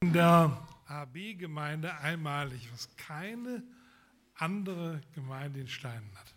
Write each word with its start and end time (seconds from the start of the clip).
in 0.00 0.12
der 0.12 0.68
AB-Gemeinde 0.86 1.96
einmalig, 1.98 2.68
was 2.72 2.94
keine 2.96 3.62
andere 4.34 5.00
Gemeinde 5.14 5.60
in 5.60 5.68
Steinen 5.68 6.14
hat. 6.16 6.34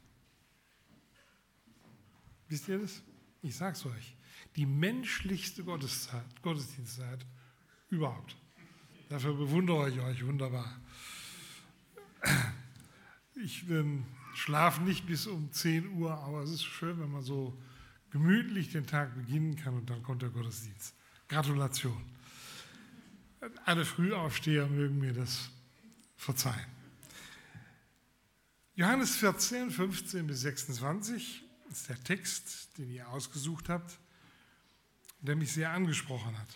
Wisst 2.48 2.68
ihr 2.70 2.80
das? 2.80 3.04
Ich 3.42 3.56
sag's 3.56 3.86
euch. 3.86 4.16
Die 4.56 4.66
menschlichste 4.66 5.64
Gotteszeit, 5.64 6.42
Gottesdienstzeit 6.42 7.26
überhaupt. 7.90 8.36
Dafür 9.10 9.34
bewundere 9.34 9.90
ich 9.90 10.00
euch 10.00 10.26
wunderbar. 10.26 10.80
Ich 13.36 13.70
ähm, 13.70 14.06
schlafe 14.34 14.82
nicht 14.84 15.06
bis 15.06 15.28
um 15.28 15.52
10 15.52 15.94
Uhr, 15.94 16.14
aber 16.14 16.44
es 16.44 16.52
ist 16.52 16.64
schön, 16.64 17.00
wenn 17.00 17.12
man 17.12 17.22
so 17.22 17.58
gemütlich 18.10 18.72
den 18.72 18.88
Tag 18.88 19.16
beginnen 19.16 19.56
kann 19.56 19.76
und 19.76 19.90
dann 19.90 20.02
kommt 20.04 20.22
der 20.22 20.30
Gottesdienst. 20.30 20.96
Gratulation. 21.28 22.19
Alle 23.66 23.86
Frühaufsteher 23.86 24.68
mögen 24.68 25.00
mir 25.00 25.14
das 25.14 25.50
verzeihen. 26.18 26.66
Johannes 28.76 29.16
14, 29.16 29.72
15 29.72 30.28
bis 30.28 30.42
26 30.42 31.44
ist 31.70 31.90
der 31.90 32.04
Text, 32.04 32.78
den 32.78 32.90
ihr 32.90 33.08
ausgesucht 33.10 33.70
habt, 33.70 33.98
der 35.22 35.36
mich 35.36 35.54
sehr 35.54 35.72
angesprochen 35.72 36.38
hat. 36.38 36.48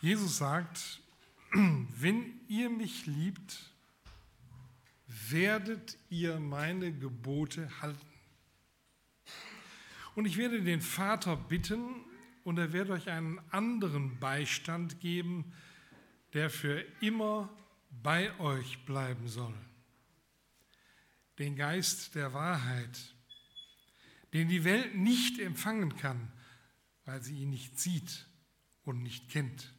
Jesus 0.00 0.38
sagt, 0.38 1.00
wenn 1.52 2.40
ihr 2.48 2.70
mich 2.70 3.06
liebt, 3.06 3.70
werdet 5.06 5.98
ihr 6.08 6.38
meine 6.38 6.92
Gebote 6.92 7.70
halten. 7.80 8.06
Und 10.14 10.26
ich 10.26 10.36
werde 10.36 10.62
den 10.62 10.80
Vater 10.80 11.36
bitten, 11.36 11.94
und 12.44 12.58
er 12.58 12.72
wird 12.72 12.90
euch 12.90 13.08
einen 13.08 13.38
anderen 13.50 14.18
Beistand 14.18 15.00
geben, 15.00 15.52
der 16.32 16.50
für 16.50 16.84
immer 17.00 17.48
bei 18.02 18.38
euch 18.38 18.84
bleiben 18.84 19.28
soll. 19.28 19.54
Den 21.38 21.56
Geist 21.56 22.14
der 22.14 22.32
Wahrheit, 22.34 23.14
den 24.32 24.48
die 24.48 24.64
Welt 24.64 24.94
nicht 24.94 25.38
empfangen 25.38 25.96
kann, 25.96 26.30
weil 27.04 27.22
sie 27.22 27.42
ihn 27.42 27.50
nicht 27.50 27.78
sieht 27.78 28.26
und 28.84 29.02
nicht 29.02 29.28
kennt. 29.30 29.72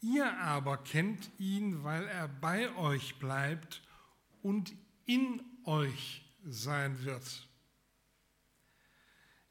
Ihr 0.00 0.38
aber 0.38 0.78
kennt 0.78 1.30
ihn, 1.38 1.82
weil 1.82 2.06
er 2.06 2.28
bei 2.28 2.74
euch 2.76 3.18
bleibt 3.18 3.82
und 4.42 4.74
in 5.06 5.42
euch 5.64 6.22
sein 6.44 7.02
wird. 7.04 7.48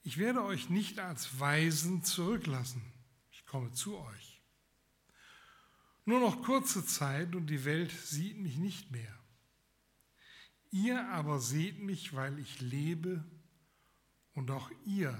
Ich 0.04 0.18
werde 0.18 0.44
euch 0.44 0.70
nicht 0.70 1.00
als 1.00 1.40
Weisen 1.40 2.04
zurücklassen. 2.04 2.82
Ich 3.32 3.46
komme 3.46 3.72
zu 3.72 3.98
euch. 3.98 4.42
Nur 6.06 6.20
noch 6.20 6.44
kurze 6.44 6.86
Zeit 6.86 7.36
und 7.36 7.48
die 7.48 7.64
Welt 7.64 7.92
sieht 7.92 8.38
mich 8.38 8.58
nicht 8.58 8.92
mehr. 8.92 9.18
Ihr 10.72 11.08
aber 11.10 11.40
seht 11.40 11.80
mich, 11.80 12.14
weil 12.14 12.38
ich 12.40 12.60
lebe 12.60 13.24
und 14.34 14.52
auch 14.52 14.70
ihr 14.86 15.18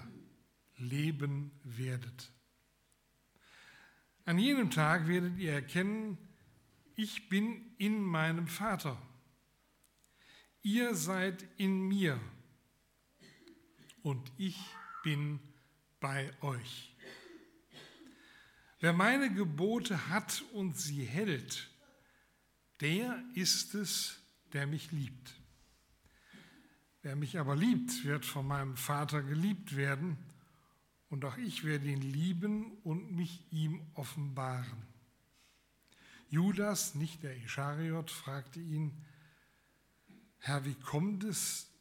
leben 0.76 1.52
werdet. 1.64 2.32
An 4.26 4.38
jenem 4.38 4.70
Tag 4.70 5.08
werdet 5.08 5.38
ihr 5.38 5.54
erkennen, 5.54 6.18
ich 6.96 7.30
bin 7.30 7.74
in 7.78 8.02
meinem 8.02 8.48
Vater. 8.48 9.02
Ihr 10.62 10.96
seid 10.96 11.46
in 11.58 11.88
mir 11.88 12.20
und 14.04 14.32
ich 14.38 14.60
bin 15.04 15.40
bei 16.00 16.32
euch. 16.42 16.94
Wer 18.80 18.94
meine 18.94 19.34
Gebote 19.34 20.10
hat 20.10 20.44
und 20.52 20.78
sie 20.78 21.04
hält, 21.04 21.70
der 22.82 23.24
ist 23.34 23.76
es, 23.76 24.20
der 24.52 24.68
mich 24.68 24.92
liebt. 24.92 25.34
Wer 27.02 27.16
mich 27.16 27.40
aber 27.40 27.56
liebt, 27.56 28.04
wird 28.04 28.26
von 28.26 28.46
meinem 28.46 28.76
Vater 28.78 29.24
geliebt 29.24 29.76
werden 29.76 30.18
und 31.10 31.26
auch 31.26 31.38
ich 31.38 31.64
werde 31.64 31.88
ihn 31.88 32.02
lieben 32.02 32.72
und 32.84 33.12
mich 33.12 33.46
ihm 33.52 33.82
offenbaren. 33.94 34.88
Judas, 36.30 36.96
nicht 36.96 37.24
der 37.24 37.38
Ischariot, 37.38 38.10
fragte 38.10 38.60
ihn, 38.60 39.06
Herr, 40.40 40.66
wie 40.66 40.76
kommt 40.76 41.24
es, 41.24 41.73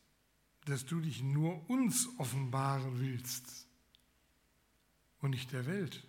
dass 0.65 0.87
du 0.87 1.00
dich 1.00 1.23
nur 1.23 1.69
uns 1.69 2.09
offenbaren 2.19 3.00
willst 3.00 3.67
und 5.21 5.31
nicht 5.31 5.53
der 5.53 5.67
Welt? 5.67 6.06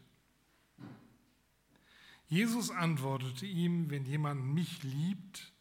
Jesus 2.28 2.72
antwortete 2.72 3.46
ihm, 3.46 3.90
wenn 3.90 4.06
jemand 4.06 4.44
mich 4.44 4.82
liebt, 4.84 5.54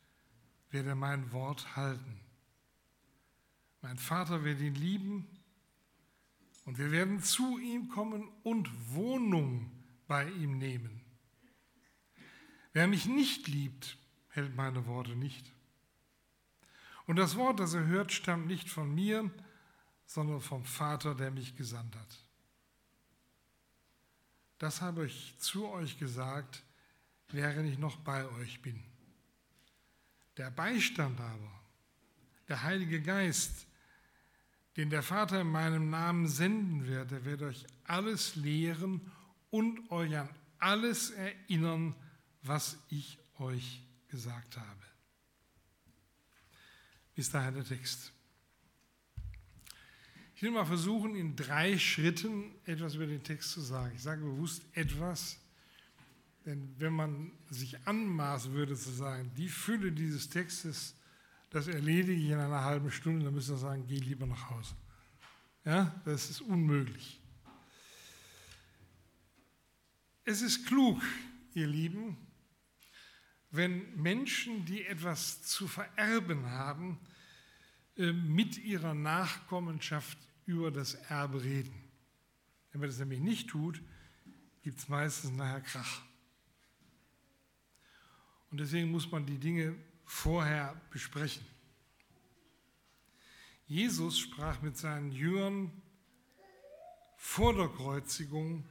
wird 0.70 0.86
er 0.86 0.94
mein 0.94 1.32
Wort 1.32 1.76
halten. 1.76 2.20
Mein 3.82 3.98
Vater 3.98 4.44
wird 4.44 4.60
ihn 4.60 4.74
lieben 4.74 5.26
und 6.64 6.78
wir 6.78 6.90
werden 6.90 7.22
zu 7.22 7.58
ihm 7.58 7.88
kommen 7.88 8.28
und 8.42 8.70
Wohnung 8.94 9.70
bei 10.06 10.30
ihm 10.30 10.58
nehmen. 10.58 11.02
Wer 12.72 12.86
mich 12.86 13.06
nicht 13.06 13.48
liebt, 13.48 13.98
hält 14.28 14.56
meine 14.56 14.86
Worte 14.86 15.14
nicht. 15.14 15.51
Und 17.06 17.16
das 17.16 17.36
Wort, 17.36 17.60
das 17.60 17.74
er 17.74 17.86
hört, 17.86 18.12
stammt 18.12 18.46
nicht 18.46 18.68
von 18.68 18.94
mir, 18.94 19.30
sondern 20.06 20.40
vom 20.40 20.64
Vater, 20.64 21.14
der 21.14 21.30
mich 21.30 21.56
gesandt 21.56 21.96
hat. 21.96 22.18
Das 24.58 24.80
habe 24.80 25.06
ich 25.06 25.36
zu 25.38 25.68
euch 25.68 25.98
gesagt, 25.98 26.62
während 27.28 27.68
ich 27.68 27.78
noch 27.78 27.96
bei 27.96 28.28
euch 28.38 28.62
bin. 28.62 28.82
Der 30.36 30.50
Beistand 30.50 31.20
aber, 31.20 31.60
der 32.48 32.62
Heilige 32.62 33.02
Geist, 33.02 33.66
den 34.76 34.88
der 34.88 35.02
Vater 35.02 35.40
in 35.40 35.50
meinem 35.50 35.90
Namen 35.90 36.28
senden 36.28 36.86
wird, 36.86 37.10
der 37.10 37.24
wird 37.24 37.42
euch 37.42 37.66
alles 37.84 38.36
lehren 38.36 39.10
und 39.50 39.90
euch 39.90 40.16
an 40.16 40.28
alles 40.62 41.10
erinnern, 41.10 41.94
was 42.42 42.78
ich 42.88 43.18
euch 43.38 43.82
gesagt 44.08 44.56
habe. 44.56 44.91
Bis 47.14 47.30
dahin 47.30 47.54
der 47.54 47.64
Text. 47.64 48.12
Ich 50.34 50.42
will 50.42 50.50
mal 50.50 50.64
versuchen, 50.64 51.14
in 51.14 51.36
drei 51.36 51.78
Schritten 51.78 52.54
etwas 52.64 52.94
über 52.94 53.06
den 53.06 53.22
Text 53.22 53.52
zu 53.52 53.60
sagen. 53.60 53.92
Ich 53.94 54.02
sage 54.02 54.22
bewusst 54.22 54.62
etwas, 54.72 55.38
denn 56.44 56.74
wenn 56.78 56.92
man 56.92 57.30
sich 57.48 57.86
anmaßen 57.86 58.52
würde 58.52 58.76
zu 58.76 58.90
sagen, 58.90 59.30
die 59.36 59.48
Fülle 59.48 59.92
dieses 59.92 60.28
Textes 60.28 60.96
das 61.52 61.66
erledige 61.66 62.18
ich 62.18 62.30
in 62.30 62.38
einer 62.38 62.64
halben 62.64 62.90
Stunde, 62.90 63.26
dann 63.26 63.34
müsst 63.34 63.50
ihr 63.50 63.58
sagen, 63.58 63.84
geh 63.86 63.98
lieber 63.98 64.26
nach 64.26 64.48
Hause. 64.48 64.74
Ja, 65.66 66.00
das 66.06 66.30
ist 66.30 66.40
unmöglich. 66.40 67.20
Es 70.24 70.40
ist 70.40 70.66
klug, 70.66 71.02
ihr 71.52 71.66
Lieben, 71.66 72.16
wenn 73.52 73.94
Menschen, 74.00 74.64
die 74.64 74.84
etwas 74.86 75.42
zu 75.42 75.68
vererben 75.68 76.50
haben, 76.50 76.98
äh, 77.96 78.12
mit 78.12 78.56
ihrer 78.56 78.94
Nachkommenschaft 78.94 80.18
über 80.46 80.70
das 80.70 80.94
Erbe 80.94 81.44
reden. 81.44 81.74
Wenn 82.72 82.80
man 82.80 82.88
das 82.88 82.98
nämlich 82.98 83.20
nicht 83.20 83.50
tut, 83.50 83.80
gibt 84.62 84.78
es 84.78 84.88
meistens 84.88 85.32
nachher 85.32 85.60
Krach. 85.60 86.02
Und 88.50 88.58
deswegen 88.58 88.90
muss 88.90 89.10
man 89.10 89.26
die 89.26 89.38
Dinge 89.38 89.76
vorher 90.06 90.80
besprechen. 90.90 91.44
Jesus 93.66 94.18
sprach 94.18 94.62
mit 94.62 94.78
seinen 94.78 95.12
Jüngern 95.12 95.70
vor 97.16 97.54
der 97.54 97.68
Kreuzigung 97.68 98.64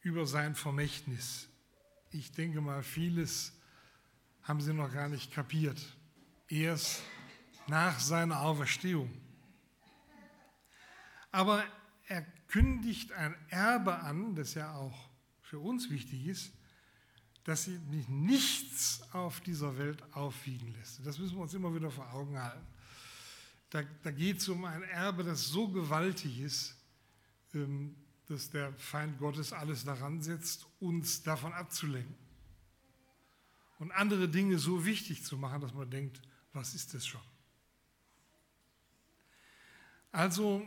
über 0.00 0.26
sein 0.26 0.54
Vermächtnis. 0.54 1.48
Ich 2.10 2.30
denke 2.32 2.60
mal, 2.60 2.84
vieles 2.84 3.55
haben 4.46 4.60
sie 4.60 4.72
noch 4.72 4.92
gar 4.92 5.08
nicht 5.08 5.32
kapiert. 5.32 5.80
Erst 6.48 7.02
nach 7.66 7.98
seiner 7.98 8.42
Auferstehung. 8.42 9.10
Aber 11.32 11.64
er 12.06 12.22
kündigt 12.48 13.12
ein 13.12 13.34
Erbe 13.48 13.98
an, 13.98 14.34
das 14.36 14.54
ja 14.54 14.74
auch 14.74 15.10
für 15.42 15.58
uns 15.58 15.90
wichtig 15.90 16.26
ist, 16.26 16.52
dass 17.44 17.64
sie 17.64 17.78
nichts 18.08 19.02
auf 19.12 19.40
dieser 19.40 19.76
Welt 19.78 20.02
aufwiegen 20.14 20.72
lässt. 20.74 21.04
Das 21.04 21.18
müssen 21.18 21.36
wir 21.36 21.42
uns 21.42 21.54
immer 21.54 21.74
wieder 21.74 21.90
vor 21.90 22.12
Augen 22.12 22.38
halten. 22.38 22.66
Da, 23.70 23.82
da 24.02 24.10
geht 24.10 24.38
es 24.38 24.48
um 24.48 24.64
ein 24.64 24.82
Erbe, 24.84 25.24
das 25.24 25.48
so 25.48 25.68
gewaltig 25.68 26.40
ist, 26.40 26.76
ähm, 27.54 27.96
dass 28.26 28.50
der 28.50 28.72
Feind 28.74 29.18
Gottes 29.18 29.52
alles 29.52 29.84
daran 29.84 30.22
setzt, 30.22 30.66
uns 30.80 31.22
davon 31.22 31.52
abzulenken. 31.52 32.25
Und 33.78 33.92
andere 33.92 34.28
Dinge 34.28 34.58
so 34.58 34.84
wichtig 34.84 35.24
zu 35.24 35.36
machen, 35.36 35.60
dass 35.60 35.74
man 35.74 35.90
denkt, 35.90 36.20
was 36.52 36.74
ist 36.74 36.94
das 36.94 37.06
schon? 37.06 37.20
Also, 40.12 40.64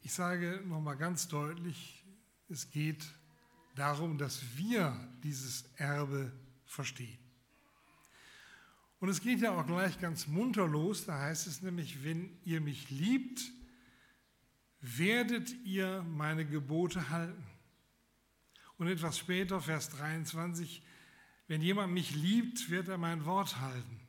ich 0.00 0.12
sage 0.12 0.62
nochmal 0.66 0.96
ganz 0.96 1.28
deutlich, 1.28 2.04
es 2.48 2.70
geht 2.70 3.04
darum, 3.74 4.16
dass 4.16 4.40
wir 4.56 4.96
dieses 5.22 5.64
Erbe 5.76 6.32
verstehen. 6.64 7.18
Und 9.00 9.08
es 9.08 9.20
geht 9.20 9.40
ja 9.40 9.50
auch 9.50 9.66
gleich 9.66 9.98
ganz 10.00 10.26
munter 10.26 10.66
los, 10.66 11.06
da 11.06 11.18
heißt 11.18 11.46
es 11.46 11.60
nämlich, 11.60 12.04
wenn 12.04 12.38
ihr 12.44 12.60
mich 12.60 12.88
liebt, 12.88 13.42
werdet 14.80 15.52
ihr 15.64 16.02
meine 16.02 16.46
Gebote 16.46 17.10
halten. 17.10 17.44
Und 18.78 18.86
etwas 18.88 19.18
später, 19.18 19.60
Vers 19.60 19.90
23, 19.90 20.82
wenn 21.52 21.60
jemand 21.60 21.92
mich 21.92 22.14
liebt, 22.14 22.70
wird 22.70 22.88
er 22.88 22.96
mein 22.96 23.26
Wort 23.26 23.60
halten. 23.60 24.00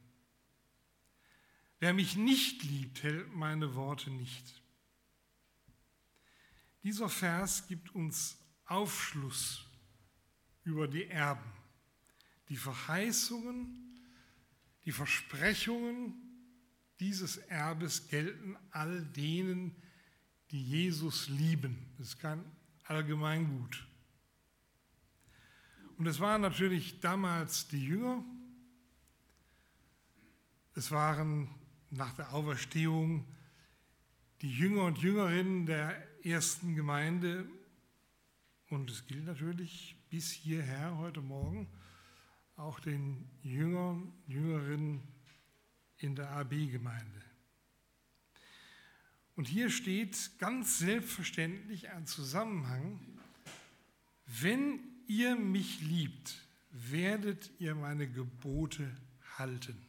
Wer 1.81 1.93
mich 1.93 2.15
nicht 2.15 2.63
liebt, 2.63 3.03
hält 3.03 3.35
meine 3.35 3.75
Worte 3.75 4.11
nicht. 4.11 4.61
Dieser 6.83 7.09
Vers 7.09 7.67
gibt 7.67 7.93
uns 7.95 8.37
Aufschluss 8.63 9.65
über 10.63 10.87
die 10.87 11.07
Erben, 11.07 11.51
die 12.47 12.55
Verheißungen, 12.55 13.99
die 14.85 14.93
Versprechungen 14.93 16.13
dieses 17.01 17.35
Erbes 17.35 18.07
gelten 18.07 18.55
all 18.71 19.03
denen, 19.07 19.75
die 20.51 20.63
Jesus 20.63 21.27
lieben. 21.27 21.93
Das 21.97 22.07
ist 22.07 22.19
kein 22.19 22.41
Allgemeingut. 22.85 23.85
Und 25.97 26.07
es 26.07 26.19
waren 26.19 26.41
natürlich 26.41 26.99
damals 26.99 27.67
die 27.67 27.85
Jünger, 27.85 28.23
es 30.75 30.89
waren 30.91 31.49
nach 31.91 32.13
der 32.13 32.33
Auferstehung 32.33 33.25
die 34.41 34.51
Jünger 34.51 34.85
und 34.85 34.97
Jüngerinnen 34.97 35.65
der 35.65 36.25
ersten 36.25 36.75
Gemeinde 36.75 37.47
und 38.69 38.89
es 38.89 39.05
gilt 39.05 39.25
natürlich 39.25 39.95
bis 40.09 40.31
hierher 40.31 40.97
heute 40.97 41.21
Morgen 41.21 41.67
auch 42.55 42.79
den 42.79 43.29
Jüngern, 43.41 44.11
Jüngerinnen 44.27 45.01
in 45.97 46.15
der 46.15 46.31
AB-Gemeinde. 46.31 47.21
Und 49.35 49.47
hier 49.47 49.69
steht 49.69 50.37
ganz 50.39 50.79
selbstverständlich 50.79 51.89
ein 51.89 52.05
Zusammenhang. 52.05 52.99
Wenn 54.25 54.92
ihr 55.07 55.35
mich 55.35 55.81
liebt, 55.81 56.35
werdet 56.71 57.51
ihr 57.59 57.75
meine 57.75 58.09
Gebote 58.09 58.89
halten. 59.37 59.85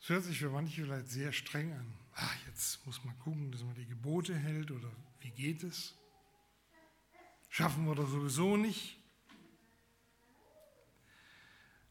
Das 0.00 0.08
hört 0.08 0.24
sich 0.24 0.38
für 0.38 0.50
manche 0.50 0.84
vielleicht 0.84 1.08
sehr 1.08 1.32
streng 1.32 1.72
an. 1.72 1.94
Ach, 2.14 2.36
jetzt 2.46 2.84
muss 2.86 3.04
man 3.04 3.18
gucken, 3.18 3.52
dass 3.52 3.62
man 3.62 3.74
die 3.74 3.86
Gebote 3.86 4.34
hält 4.34 4.70
oder 4.70 4.90
wie 5.20 5.30
geht 5.30 5.62
es? 5.62 5.94
Schaffen 7.48 7.86
wir 7.86 7.94
das 7.94 8.10
sowieso 8.10 8.56
nicht. 8.56 8.96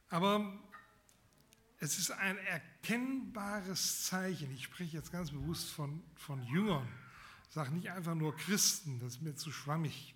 Aber 0.09 0.59
es 1.79 1.97
ist 1.97 2.11
ein 2.11 2.37
erkennbares 2.37 4.05
Zeichen. 4.05 4.51
Ich 4.51 4.63
spreche 4.63 4.97
jetzt 4.97 5.11
ganz 5.11 5.31
bewusst 5.31 5.69
von, 5.69 6.03
von 6.15 6.43
Jüngern. 6.43 6.87
Ich 7.47 7.53
sage 7.53 7.71
nicht 7.71 7.91
einfach 7.91 8.15
nur 8.15 8.35
Christen, 8.35 8.99
das 8.99 9.15
ist 9.15 9.21
mir 9.21 9.35
zu 9.35 9.51
schwammig. 9.51 10.15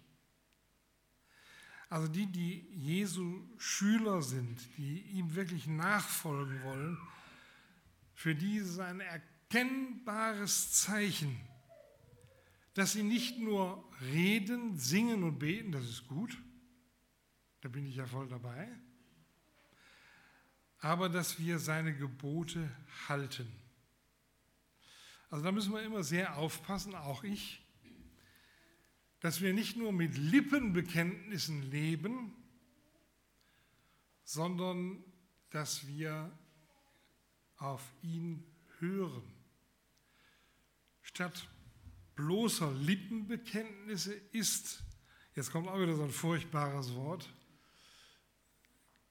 Also 1.94 2.07
die, 2.07 2.25
die 2.25 2.66
Jesu 2.72 3.48
Schüler 3.56 4.24
sind, 4.24 4.68
die 4.78 5.01
ihm 5.12 5.36
wirklich 5.36 5.68
nachfolgen 5.68 6.63
wollen, 6.63 6.98
für 8.16 8.34
die 8.34 8.56
ist 8.56 8.69
es 8.69 8.80
ein 8.80 9.00
erkennbares 9.00 10.72
Zeichen, 10.72 11.40
dass 12.74 12.94
sie 12.94 13.04
nicht 13.04 13.38
nur 13.38 13.88
reden, 14.12 14.75
singen 14.75 15.22
und 15.22 15.38
beten, 15.38 15.72
das 15.72 15.88
ist 15.88 16.07
gut, 16.07 16.36
da 17.62 17.69
bin 17.69 17.86
ich 17.86 17.98
ja 17.98 18.07
voll 18.07 18.28
dabei, 18.28 18.68
aber 20.80 21.10
dass 21.10 21.38
wir 21.38 21.60
seine 21.60 21.96
Gebote 21.96 22.72
halten. 23.07 23.51
Also 25.30 25.44
da 25.46 25.51
müssen 25.51 25.72
wir 25.72 25.84
immer 25.84 26.01
sehr 26.01 26.38
aufpassen, 26.38 26.96
auch 26.96 27.24
ich, 27.24 27.62
dass 29.24 29.40
wir 29.40 29.54
nicht 29.54 29.78
nur 29.78 29.94
mit 29.94 30.18
Lippenbekenntnissen 30.18 31.62
leben, 31.72 32.36
sondern 34.25 35.02
dass 35.50 35.88
wir 35.88 36.30
auf 37.56 37.81
ihn 38.02 38.44
hören. 38.80 39.24
Statt 41.04 41.48
bloßer 42.16 42.70
Lippenbekenntnisse 42.74 44.14
ist, 44.34 44.84
jetzt 45.36 45.54
kommt 45.54 45.70
auch 45.70 45.80
wieder 45.80 45.96
so 45.96 46.04
ein 46.04 46.12
furchtbares 46.12 46.94
Wort, 46.94 47.34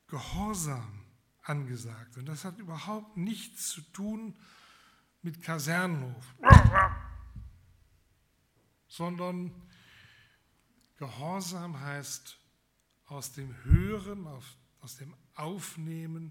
Gehorsam 0.08 1.06
angesagt. 1.40 2.18
Und 2.18 2.26
das 2.26 2.44
hat 2.44 2.58
überhaupt 2.58 3.16
nichts 3.16 3.70
zu 3.70 3.80
tun 3.80 4.36
mit 5.22 5.42
Kasernenhof, 5.42 6.34
sondern 8.88 9.54
Gehorsam 11.02 11.80
heißt 11.80 12.38
aus 13.06 13.32
dem 13.32 13.52
Hören, 13.64 14.24
aus 14.78 14.96
dem 14.98 15.12
Aufnehmen 15.34 16.30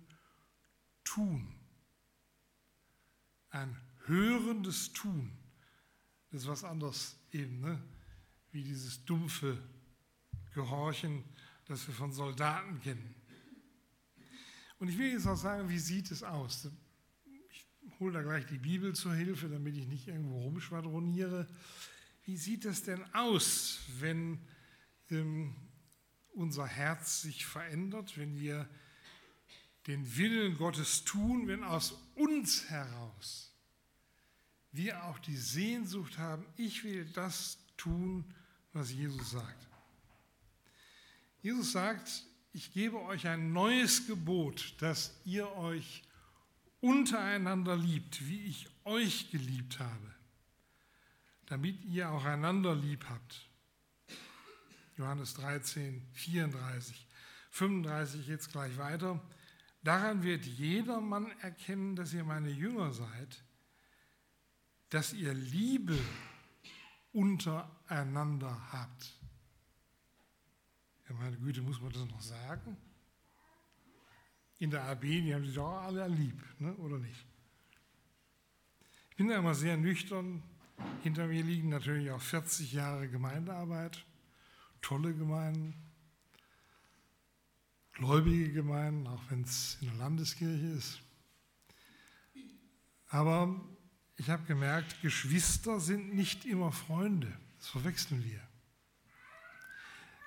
tun. 1.03 1.53
Ein 3.49 3.75
hörendes 4.05 4.93
Tun. 4.93 5.37
Das 6.29 6.43
ist 6.43 6.47
was 6.47 6.63
anderes 6.63 7.17
eben, 7.33 7.59
ne? 7.59 7.83
wie 8.51 8.63
dieses 8.63 9.03
dumpfe 9.03 9.61
Gehorchen, 10.53 11.25
das 11.65 11.85
wir 11.85 11.93
von 11.93 12.13
Soldaten 12.13 12.79
kennen. 12.79 13.13
Und 14.79 14.87
ich 14.87 14.97
will 14.97 15.11
jetzt 15.11 15.27
auch 15.27 15.35
sagen, 15.35 15.67
wie 15.67 15.79
sieht 15.79 16.11
es 16.11 16.23
aus? 16.23 16.69
Ich 17.49 17.67
hole 17.99 18.13
da 18.13 18.21
gleich 18.21 18.45
die 18.45 18.57
Bibel 18.57 18.95
zur 18.95 19.15
Hilfe, 19.15 19.49
damit 19.49 19.75
ich 19.75 19.87
nicht 19.87 20.07
irgendwo 20.07 20.43
rumschwadroniere. 20.43 21.45
Wie 22.23 22.37
sieht 22.37 22.63
es 22.63 22.83
denn 22.83 23.03
aus, 23.13 23.81
wenn 23.99 24.39
unser 26.33 26.65
Herz 26.65 27.21
sich 27.21 27.45
verändert, 27.45 28.17
wenn 28.17 28.39
wir 28.39 28.69
den 29.87 30.15
Willen 30.17 30.57
Gottes 30.57 31.03
tun, 31.03 31.47
wenn 31.47 31.63
aus 31.63 31.93
uns 32.15 32.69
heraus 32.69 33.51
wir 34.71 35.03
auch 35.03 35.19
die 35.19 35.35
Sehnsucht 35.35 36.17
haben, 36.17 36.45
ich 36.55 36.83
will 36.83 37.05
das 37.05 37.57
tun, 37.77 38.23
was 38.73 38.91
Jesus 38.91 39.31
sagt. 39.31 39.67
Jesus 41.41 41.73
sagt, 41.73 42.25
ich 42.53 42.71
gebe 42.73 43.01
euch 43.01 43.27
ein 43.27 43.51
neues 43.51 44.07
Gebot, 44.07 44.75
dass 44.79 45.19
ihr 45.25 45.51
euch 45.55 46.03
untereinander 46.79 47.75
liebt, 47.75 48.27
wie 48.27 48.43
ich 48.45 48.69
euch 48.83 49.31
geliebt 49.31 49.79
habe, 49.79 50.15
damit 51.47 51.83
ihr 51.85 52.09
auch 52.09 52.25
einander 52.25 52.75
lieb 52.75 53.05
habt. 53.09 53.50
Johannes 55.01 55.33
13, 55.33 56.07
34, 56.13 57.07
35 57.49 58.27
jetzt 58.27 58.51
gleich 58.51 58.77
weiter. 58.77 59.19
Daran 59.83 60.21
wird 60.21 60.45
jeder 60.45 61.01
Mann 61.01 61.31
erkennen, 61.41 61.95
dass 61.95 62.13
ihr 62.13 62.23
meine 62.23 62.51
Jünger 62.51 62.93
seid, 62.93 63.43
dass 64.89 65.13
ihr 65.13 65.33
Liebe 65.33 65.97
untereinander 67.13 68.71
habt. 68.71 69.19
Ja, 71.09 71.15
meine 71.15 71.37
Güte, 71.37 71.63
muss 71.63 71.81
man 71.81 71.91
das 71.91 72.05
noch 72.05 72.21
sagen? 72.21 72.77
In 74.59 74.69
der 74.69 74.83
AB, 74.83 75.01
die 75.01 75.33
haben 75.33 75.45
sich 75.45 75.55
doch 75.55 75.81
alle 75.81 76.07
lieb, 76.07 76.39
ne? 76.59 76.75
oder 76.75 76.99
nicht? 76.99 77.25
Ich 79.09 79.15
bin 79.15 79.29
da 79.29 79.37
immer 79.37 79.55
sehr 79.55 79.77
nüchtern. 79.77 80.43
Hinter 81.01 81.25
mir 81.25 81.43
liegen 81.43 81.69
natürlich 81.69 82.11
auch 82.11 82.21
40 82.21 82.71
Jahre 82.71 83.09
Gemeindearbeit, 83.09 84.05
tolle 84.81 85.13
Gemeinden, 85.13 85.73
gläubige 87.93 88.51
Gemeinden, 88.51 89.07
auch 89.07 89.21
wenn 89.29 89.43
es 89.43 89.77
in 89.81 89.87
der 89.87 89.97
Landeskirche 89.97 90.67
ist. 90.67 90.99
Aber 93.07 93.59
ich 94.17 94.29
habe 94.29 94.43
gemerkt, 94.43 95.01
Geschwister 95.01 95.79
sind 95.79 96.13
nicht 96.13 96.45
immer 96.45 96.71
Freunde. 96.71 97.31
Das 97.57 97.67
verwechseln 97.69 98.23
wir. 98.23 98.41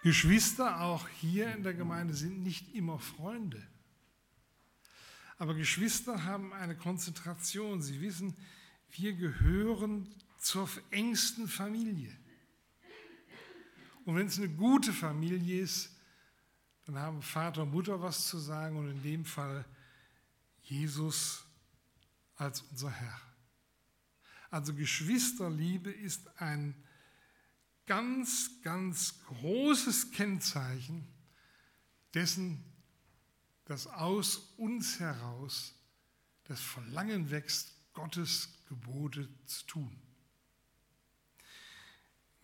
Geschwister 0.02 0.82
auch 0.82 1.08
hier 1.08 1.54
in 1.54 1.62
der 1.62 1.74
Gemeinde 1.74 2.12
sind 2.12 2.42
nicht 2.42 2.74
immer 2.74 2.98
Freunde. 2.98 3.66
Aber 5.38 5.54
Geschwister 5.54 6.24
haben 6.24 6.52
eine 6.52 6.76
Konzentration. 6.76 7.80
Sie 7.80 8.00
wissen, 8.00 8.36
wir 8.90 9.14
gehören 9.14 10.06
zur 10.38 10.68
engsten 10.90 11.48
Familie. 11.48 12.14
Und 14.04 14.16
wenn 14.16 14.26
es 14.26 14.38
eine 14.38 14.50
gute 14.50 14.92
Familie 14.92 15.62
ist, 15.62 15.90
dann 16.84 16.98
haben 16.98 17.22
Vater 17.22 17.62
und 17.62 17.70
Mutter 17.70 18.00
was 18.02 18.28
zu 18.28 18.38
sagen 18.38 18.76
und 18.76 18.90
in 18.90 19.02
dem 19.02 19.24
Fall 19.24 19.64
Jesus 20.62 21.44
als 22.36 22.62
unser 22.62 22.90
Herr. 22.90 23.20
Also 24.50 24.74
Geschwisterliebe 24.74 25.90
ist 25.90 26.40
ein 26.40 26.74
ganz, 27.86 28.50
ganz 28.62 29.20
großes 29.24 30.12
Kennzeichen 30.12 31.06
dessen, 32.12 32.64
dass 33.64 33.86
aus 33.86 34.36
uns 34.56 35.00
heraus 35.00 35.74
das 36.44 36.60
Verlangen 36.60 37.30
wächst, 37.30 37.72
Gottes 37.94 38.50
Gebote 38.68 39.28
zu 39.46 39.66
tun. 39.66 40.03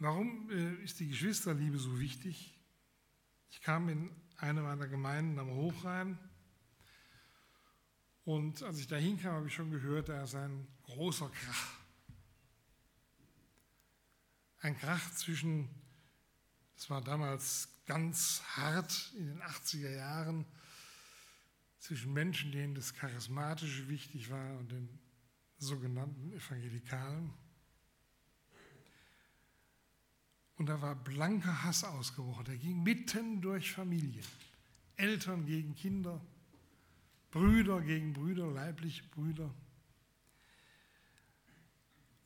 Warum 0.00 0.50
äh, 0.50 0.82
ist 0.82 0.98
die 0.98 1.08
Geschwisterliebe 1.08 1.78
so 1.78 2.00
wichtig? 2.00 2.58
Ich 3.50 3.60
kam 3.60 3.90
in 3.90 4.10
eine 4.38 4.62
meiner 4.62 4.88
Gemeinden 4.88 5.38
am 5.38 5.50
Hochrhein 5.50 6.18
und 8.24 8.62
als 8.62 8.78
ich 8.78 8.86
da 8.86 8.96
hinkam, 8.96 9.34
habe 9.34 9.48
ich 9.48 9.54
schon 9.54 9.70
gehört, 9.70 10.08
da 10.08 10.22
ist 10.22 10.34
ein 10.34 10.66
großer 10.84 11.28
Krach. 11.28 11.72
Ein 14.60 14.78
Krach 14.78 15.12
zwischen, 15.12 15.68
das 16.76 16.88
war 16.88 17.02
damals 17.02 17.68
ganz 17.84 18.42
hart 18.56 19.12
in 19.18 19.26
den 19.26 19.42
80er 19.42 19.90
Jahren, 19.90 20.46
zwischen 21.78 22.14
Menschen, 22.14 22.52
denen 22.52 22.74
das 22.74 22.94
Charismatische 22.94 23.88
wichtig 23.88 24.30
war 24.30 24.56
und 24.56 24.72
den 24.72 24.98
sogenannten 25.58 26.32
Evangelikalen. 26.32 27.34
Und 30.60 30.66
da 30.66 30.82
war 30.82 30.94
blanker 30.94 31.62
Hass 31.62 31.84
ausgebrochen. 31.84 32.44
Der 32.44 32.58
ging 32.58 32.82
mitten 32.82 33.40
durch 33.40 33.72
Familien. 33.72 34.26
Eltern 34.94 35.46
gegen 35.46 35.74
Kinder, 35.74 36.20
Brüder 37.30 37.80
gegen 37.80 38.12
Brüder, 38.12 38.46
leibliche 38.50 39.02
Brüder. 39.04 39.54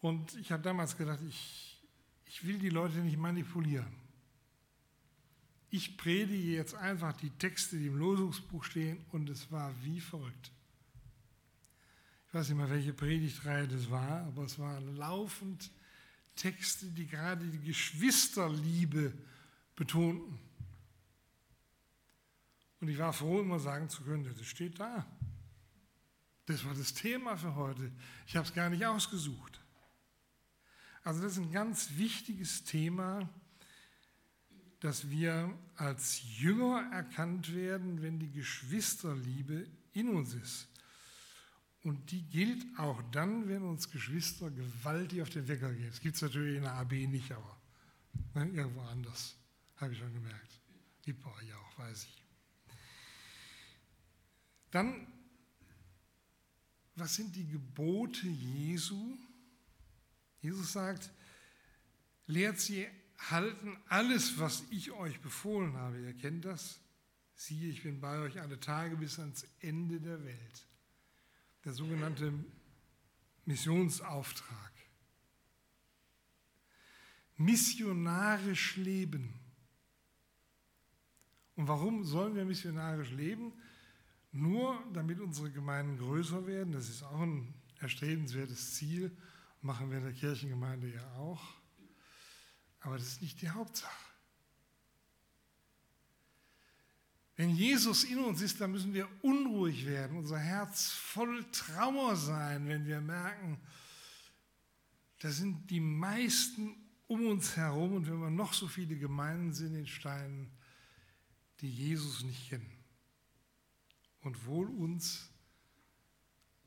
Und 0.00 0.34
ich 0.34 0.50
habe 0.50 0.64
damals 0.64 0.96
gedacht, 0.96 1.20
ich, 1.28 1.80
ich 2.24 2.44
will 2.44 2.58
die 2.58 2.70
Leute 2.70 2.98
nicht 2.98 3.18
manipulieren. 3.18 3.94
Ich 5.70 5.96
predige 5.96 6.56
jetzt 6.56 6.74
einfach 6.74 7.12
die 7.12 7.30
Texte, 7.30 7.78
die 7.78 7.86
im 7.86 7.98
Losungsbuch 7.98 8.64
stehen, 8.64 9.04
und 9.12 9.30
es 9.30 9.52
war 9.52 9.72
wie 9.84 10.00
verrückt. 10.00 10.50
Ich 12.26 12.34
weiß 12.34 12.48
nicht 12.48 12.58
mal, 12.58 12.68
welche 12.68 12.94
Predigtreihe 12.94 13.68
das 13.68 13.88
war, 13.90 14.22
aber 14.22 14.42
es 14.42 14.58
waren 14.58 14.96
laufend 14.96 15.70
Texte, 16.36 16.86
die 16.86 17.06
gerade 17.06 17.44
die 17.46 17.60
Geschwisterliebe 17.60 19.12
betonten. 19.76 20.38
Und 22.80 22.88
ich 22.88 22.98
war 22.98 23.12
froh, 23.12 23.40
immer 23.40 23.58
sagen 23.58 23.88
zu 23.88 24.02
können, 24.02 24.24
das 24.24 24.46
steht 24.46 24.78
da. 24.78 25.06
Das 26.46 26.64
war 26.64 26.74
das 26.74 26.92
Thema 26.92 27.36
für 27.36 27.54
heute. 27.54 27.90
Ich 28.26 28.36
habe 28.36 28.46
es 28.46 28.54
gar 28.54 28.68
nicht 28.68 28.84
ausgesucht. 28.84 29.60
Also 31.02 31.22
das 31.22 31.32
ist 31.32 31.38
ein 31.38 31.52
ganz 31.52 31.96
wichtiges 31.96 32.64
Thema, 32.64 33.28
dass 34.80 35.08
wir 35.08 35.56
als 35.76 36.20
Jünger 36.38 36.90
erkannt 36.92 37.54
werden, 37.54 38.02
wenn 38.02 38.18
die 38.18 38.30
Geschwisterliebe 38.30 39.66
in 39.92 40.08
uns 40.10 40.34
ist. 40.34 40.68
Und 41.84 42.10
die 42.10 42.22
gilt 42.22 42.64
auch 42.78 43.02
dann, 43.12 43.46
wenn 43.46 43.62
uns 43.62 43.90
Geschwister 43.90 44.50
gewaltig 44.50 45.20
auf 45.20 45.28
den 45.28 45.46
Wecker 45.46 45.70
gehen. 45.70 45.90
Das 45.90 46.00
gibt 46.00 46.16
es 46.16 46.22
natürlich 46.22 46.56
in 46.56 46.62
der 46.62 46.72
AB 46.72 46.92
nicht, 46.92 47.30
aber 47.30 47.58
ne, 48.34 48.48
irgendwo 48.48 48.80
anders, 48.80 49.36
habe 49.76 49.92
ich 49.92 49.98
schon 49.98 50.12
gemerkt. 50.14 50.60
Gibt 51.02 51.22
bei 51.22 51.30
euch 51.30 51.52
auch, 51.52 51.78
weiß 51.78 52.04
ich. 52.04 52.24
Dann, 54.70 55.06
was 56.96 57.14
sind 57.16 57.36
die 57.36 57.46
Gebote 57.46 58.28
Jesu? 58.28 59.18
Jesus 60.40 60.72
sagt, 60.72 61.10
lehrt 62.26 62.58
sie 62.60 62.86
halten 63.30 63.76
alles, 63.88 64.38
was 64.38 64.64
ich 64.70 64.90
euch 64.92 65.20
befohlen 65.20 65.76
habe. 65.76 66.00
Ihr 66.00 66.14
kennt 66.14 66.46
das. 66.46 66.80
Siehe, 67.36 67.68
ich 67.68 67.82
bin 67.82 68.00
bei 68.00 68.18
euch 68.20 68.40
alle 68.40 68.58
Tage 68.58 68.96
bis 68.96 69.18
ans 69.18 69.46
Ende 69.60 70.00
der 70.00 70.24
Welt 70.24 70.66
der 71.64 71.72
sogenannte 71.72 72.32
Missionsauftrag. 73.44 74.72
Missionarisch 77.36 78.76
leben. 78.76 79.34
Und 81.56 81.68
warum 81.68 82.04
sollen 82.04 82.34
wir 82.34 82.44
missionarisch 82.44 83.10
leben? 83.10 83.52
Nur 84.32 84.82
damit 84.92 85.20
unsere 85.20 85.50
Gemeinden 85.50 85.98
größer 85.98 86.46
werden. 86.46 86.72
Das 86.72 86.88
ist 86.88 87.02
auch 87.02 87.20
ein 87.20 87.54
erstrebenswertes 87.80 88.74
Ziel. 88.74 89.16
Machen 89.62 89.90
wir 89.90 89.98
in 89.98 90.04
der 90.04 90.12
Kirchengemeinde 90.12 90.92
ja 90.92 91.12
auch. 91.14 91.42
Aber 92.80 92.98
das 92.98 93.06
ist 93.06 93.22
nicht 93.22 93.40
die 93.40 93.50
Hauptsache. 93.50 94.13
Wenn 97.36 97.50
Jesus 97.50 98.04
in 98.04 98.18
uns 98.18 98.40
ist, 98.42 98.60
dann 98.60 98.70
müssen 98.70 98.94
wir 98.94 99.08
unruhig 99.22 99.86
werden, 99.86 100.18
unser 100.18 100.38
Herz 100.38 100.92
voll 100.92 101.44
Trauer 101.50 102.14
sein, 102.14 102.68
wenn 102.68 102.86
wir 102.86 103.00
merken, 103.00 103.60
da 105.18 105.30
sind 105.30 105.68
die 105.70 105.80
meisten 105.80 106.76
um 107.06 107.26
uns 107.26 107.56
herum 107.56 107.94
und 107.94 108.06
wenn 108.06 108.20
wir 108.20 108.30
noch 108.30 108.52
so 108.52 108.68
viele 108.68 108.96
Gemeinden 108.96 109.52
sind 109.52 109.74
in 109.74 109.86
Steinen, 109.86 110.50
die 111.60 111.70
Jesus 111.70 112.22
nicht 112.22 112.48
kennen. 112.48 112.70
Und 114.20 114.46
wohl 114.46 114.68
uns, 114.68 115.30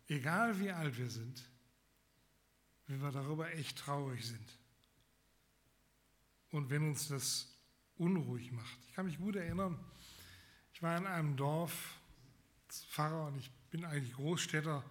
egal 0.08 0.60
wie 0.60 0.72
alt 0.72 0.98
wir 0.98 1.10
sind, 1.10 1.50
wenn 2.88 3.02
wir 3.02 3.12
darüber 3.12 3.54
echt 3.54 3.78
traurig 3.78 4.26
sind. 4.26 4.60
Und 6.52 6.70
wenn 6.70 6.88
uns 6.88 7.08
das 7.08 7.58
unruhig 7.98 8.52
macht. 8.52 8.80
Ich 8.88 8.94
kann 8.94 9.06
mich 9.06 9.18
gut 9.18 9.36
erinnern, 9.36 9.78
ich 10.78 10.84
war 10.84 10.96
in 10.96 11.08
einem 11.08 11.36
Dorf, 11.36 11.98
Pfarrer 12.70 13.26
und 13.30 13.40
ich 13.40 13.50
bin 13.72 13.84
eigentlich 13.84 14.14
Großstädter 14.14 14.84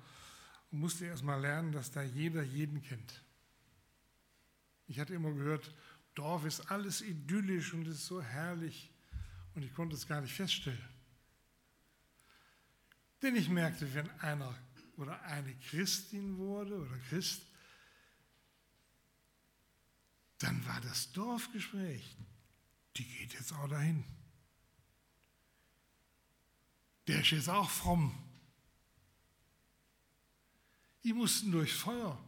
und 0.72 0.80
musste 0.80 1.04
erst 1.04 1.22
mal 1.22 1.40
lernen, 1.40 1.70
dass 1.70 1.92
da 1.92 2.02
jeder 2.02 2.42
jeden 2.42 2.82
kennt. 2.82 3.22
Ich 4.88 4.98
hatte 4.98 5.14
immer 5.14 5.30
gehört, 5.30 5.72
Dorf 6.16 6.44
ist 6.44 6.72
alles 6.72 7.02
idyllisch 7.02 7.72
und 7.72 7.86
ist 7.86 8.04
so 8.04 8.20
herrlich 8.20 8.90
und 9.54 9.62
ich 9.62 9.72
konnte 9.74 9.94
es 9.94 10.08
gar 10.08 10.20
nicht 10.20 10.34
feststellen. 10.34 10.88
Denn 13.22 13.36
ich 13.36 13.48
merkte, 13.48 13.94
wenn 13.94 14.10
einer 14.18 14.58
oder 14.96 15.22
eine 15.22 15.54
Christin 15.54 16.36
wurde 16.36 16.80
oder 16.80 16.98
Christ, 17.10 17.42
dann 20.38 20.66
war 20.66 20.80
das 20.80 21.12
Dorfgespräch, 21.12 22.16
die 22.96 23.04
geht 23.04 23.34
jetzt 23.34 23.52
auch 23.52 23.68
dahin 23.68 24.04
der 27.06 27.20
ist 27.20 27.30
jetzt 27.30 27.48
auch 27.48 27.70
fromm. 27.70 28.16
Die 31.04 31.12
mussten 31.12 31.52
durch 31.52 31.72
Feuer. 31.72 32.18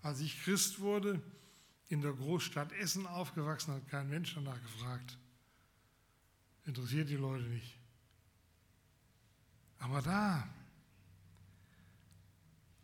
Als 0.00 0.20
ich 0.20 0.42
Christ 0.42 0.80
wurde, 0.80 1.22
in 1.88 2.00
der 2.00 2.12
Großstadt 2.12 2.72
Essen 2.72 3.06
aufgewachsen, 3.06 3.74
hat 3.74 3.88
kein 3.88 4.08
Mensch 4.08 4.34
danach 4.34 4.60
gefragt. 4.62 5.18
Interessiert 6.64 7.08
die 7.08 7.16
Leute 7.16 7.44
nicht. 7.44 7.76
Aber 9.78 10.00
da, 10.00 10.48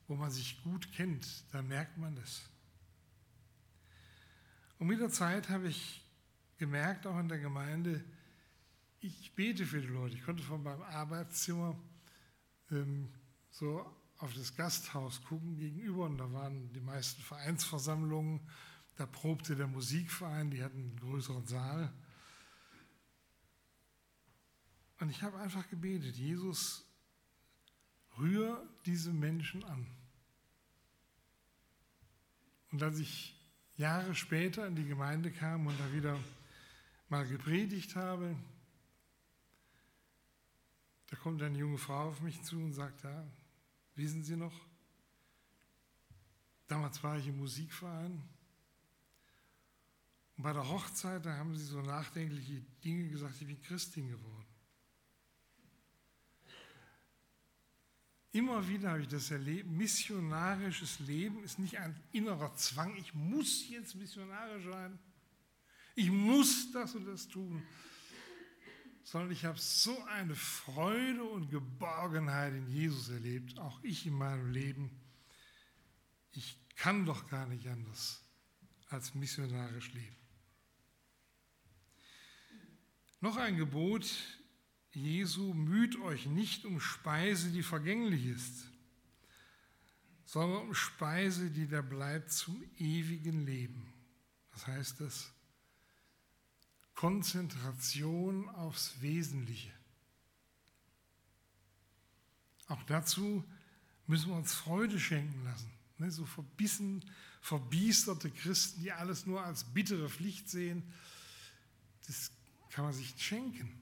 wo 0.09 0.17
man 0.17 0.31
sich 0.31 0.61
gut 0.63 0.91
kennt, 0.93 1.45
da 1.53 1.63
merkt 1.63 1.97
man 1.97 2.17
das. 2.17 2.43
Und 4.79 4.89
mit 4.89 5.01
der 5.01 5.11
Zeit 5.11 5.49
habe 5.49 5.69
ich 5.69 6.05
gemerkt, 6.57 7.07
auch 7.07 7.19
in 7.19 7.29
der 7.29 7.39
Gemeinde, 7.39 8.05
ich 9.01 9.35
bete 9.35 9.65
für 9.65 9.81
die 9.81 9.87
Leute. 9.87 10.17
Ich 10.17 10.25
konnte 10.25 10.43
von 10.43 10.63
meinem 10.63 10.83
Arbeitszimmer 10.83 11.79
ähm, 12.71 13.13
so 13.51 13.87
auf 14.19 14.35
das 14.35 14.57
Gasthaus 14.57 15.23
gucken 15.23 15.57
gegenüber 15.57 16.07
und 16.07 16.19
da 16.19 16.33
waren 16.33 16.73
die 16.73 16.81
meisten 16.81 17.23
Vereinsversammlungen. 17.23 18.41
Da 18.97 19.07
probte 19.07 19.55
der 19.55 19.69
Musikverein, 19.69 20.51
die 20.51 20.65
hatten 20.65 20.79
einen 20.79 20.97
größeren 20.97 21.47
Saal. 21.47 21.93
Und 24.99 25.11
ich 25.11 25.23
habe 25.23 25.39
einfach 25.39 25.69
gebetet, 25.71 26.17
Jesus, 26.17 26.85
rühr 28.19 28.69
diese 28.85 29.13
Menschen 29.13 29.63
an. 29.63 29.87
Und 32.73 32.83
als 32.83 32.99
ich 32.99 33.37
Jahre 33.77 34.17
später 34.17 34.67
in 34.67 34.75
die 34.75 34.87
Gemeinde 34.87 35.31
kam 35.31 35.69
und 35.69 35.79
da 35.79 35.93
wieder 35.93 36.19
mal 37.09 37.27
gepredigt 37.27 37.95
habe, 37.95 38.35
da 41.09 41.17
kommt 41.17 41.43
eine 41.43 41.59
junge 41.59 41.79
Frau 41.79 42.09
auf 42.09 42.21
mich 42.21 42.43
zu 42.43 42.57
und 42.57 42.73
sagt, 42.73 43.03
ja, 43.03 43.27
wissen 43.95 44.23
Sie 44.23 44.37
noch, 44.37 44.55
damals 46.67 47.03
war 47.03 47.19
ich 47.19 47.27
im 47.27 47.39
Musikverein 47.39 48.23
und 50.39 50.45
bei 50.45 50.53
der 50.53 50.69
Hochzeit, 50.69 51.27
da 51.27 51.37
haben 51.37 51.57
sie 51.57 51.65
so 51.65 51.83
nachdenkliche 51.83 52.63
Dinge 52.85 53.09
gesagt, 53.09 53.35
ich 53.41 53.47
bin 53.47 53.61
Christin 53.61 54.09
geworden. 54.09 54.47
Immer 58.31 58.67
wieder 58.69 58.91
habe 58.91 59.01
ich 59.01 59.09
das 59.09 59.33
erlebt, 59.33 59.69
missionarisches 59.69 61.01
Leben 61.01 61.43
ist 61.43 61.59
nicht 61.59 61.77
ein 61.79 61.99
innerer 62.13 62.55
Zwang, 62.55 62.95
ich 62.97 63.13
muss 63.15 63.69
jetzt 63.69 63.97
missionarisch 63.97 64.65
sein. 64.65 64.99
ich 65.97 66.11
muss 66.11 66.71
das 66.71 66.95
und 66.95 67.07
das 67.07 67.27
tun, 67.27 67.61
sondern 69.11 69.31
ich 69.31 69.47
habe 69.47 69.59
so 69.59 70.05
eine 70.05 70.35
Freude 70.35 71.25
und 71.25 71.49
Geborgenheit 71.49 72.53
in 72.53 72.69
Jesus 72.69 73.09
erlebt, 73.09 73.59
auch 73.59 73.83
ich 73.83 74.05
in 74.05 74.13
meinem 74.13 74.53
Leben. 74.53 74.91
Ich 76.33 76.59
kann 76.77 77.07
doch 77.07 77.27
gar 77.27 77.47
nicht 77.47 77.67
anders 77.69 78.23
als 78.91 79.15
missionarisch 79.15 79.95
leben. 79.95 80.17
Noch 83.21 83.39
ein 83.39 83.57
Gebot 83.57 84.15
Jesu, 84.91 85.55
müht 85.55 85.99
euch 86.01 86.27
nicht 86.27 86.67
um 86.67 86.79
Speise, 86.79 87.51
die 87.51 87.63
vergänglich 87.63 88.27
ist, 88.27 88.67
sondern 90.27 90.69
um 90.69 90.75
Speise, 90.75 91.51
die 91.51 91.67
da 91.67 91.81
bleibt 91.81 92.31
zum 92.31 92.63
ewigen 92.77 93.47
Leben. 93.47 93.91
Was 94.53 94.67
heißt 94.67 95.01
das? 95.01 95.33
Konzentration 96.99 98.49
aufs 98.49 99.01
Wesentliche. 99.01 99.71
Auch 102.67 102.83
dazu 102.89 103.45
müssen 104.09 104.31
wir 104.31 104.37
uns 104.37 104.53
Freude 104.53 104.99
schenken 104.99 105.45
lassen. 105.45 105.71
Ne, 105.99 106.11
so 106.11 106.27
verbissen, 106.27 107.05
verbiesterte 107.41 108.33
Christen, 108.33 108.81
die 108.81 108.91
alles 108.91 109.27
nur 109.27 109.45
als 109.45 109.63
bittere 109.63 110.11
Pflicht 110.11 110.51
sehen, 110.51 110.83
das 112.09 112.33
kann 112.71 112.87
man 112.87 112.95
sich 112.95 113.15
schenken. 113.17 113.73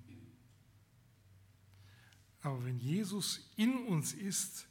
Aber 2.43 2.63
wenn 2.67 2.79
Jesus 2.79 3.41
in 3.57 3.79
uns 3.87 4.13
ist, 4.13 4.67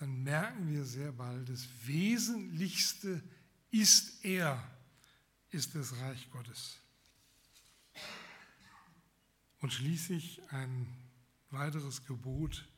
dann 0.00 0.24
merken 0.24 0.72
wir 0.72 0.84
sehr 0.84 1.12
bald, 1.12 1.48
das 1.48 1.68
Wesentlichste 1.84 3.22
ist 3.70 4.24
er, 4.24 4.60
ist 5.50 5.72
das 5.76 5.96
Reich 5.98 6.28
Gottes. 6.32 6.80
Und 9.60 9.72
schließlich 9.72 10.40
ein 10.50 10.86
weiteres 11.50 12.04
Gebot, 12.04 12.68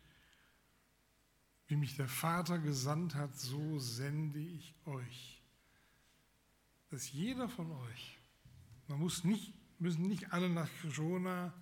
wie 1.67 1.77
mich 1.77 1.97
der 1.97 2.09
Vater 2.09 2.59
gesandt 2.59 3.15
hat, 3.15 3.37
so 3.37 3.79
sende 3.79 4.39
ich 4.39 4.75
euch. 4.87 5.43
Dass 6.91 7.13
jeder 7.13 7.49
von 7.49 7.71
euch, 7.71 8.19
man 8.87 8.99
muss 9.01 9.25
nicht, 9.25 9.53
müssen 9.79 10.09
nicht 10.09 10.33
alle 10.33 10.49
nach 10.49 10.69
Krishona 10.81 11.53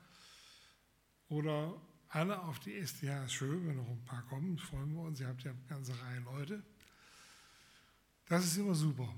oder 1.29 1.81
alle 2.09 2.41
auf 2.43 2.61
die 2.61 2.75
SDH. 2.75 3.25
Ist 3.25 3.33
schön, 3.33 3.67
wenn 3.67 3.77
noch 3.77 3.89
ein 3.89 4.05
paar 4.05 4.23
kommen, 4.23 4.59
freuen 4.59 4.95
wir 4.95 5.03
uns. 5.03 5.21
Ihr 5.21 5.27
habt 5.27 5.43
ja 5.43 5.51
eine 5.51 5.61
ganze 5.69 6.01
Reihe 6.01 6.21
Leute. 6.21 6.63
Das 8.27 8.45
ist 8.45 8.57
immer 8.57 8.75
super. 8.75 9.13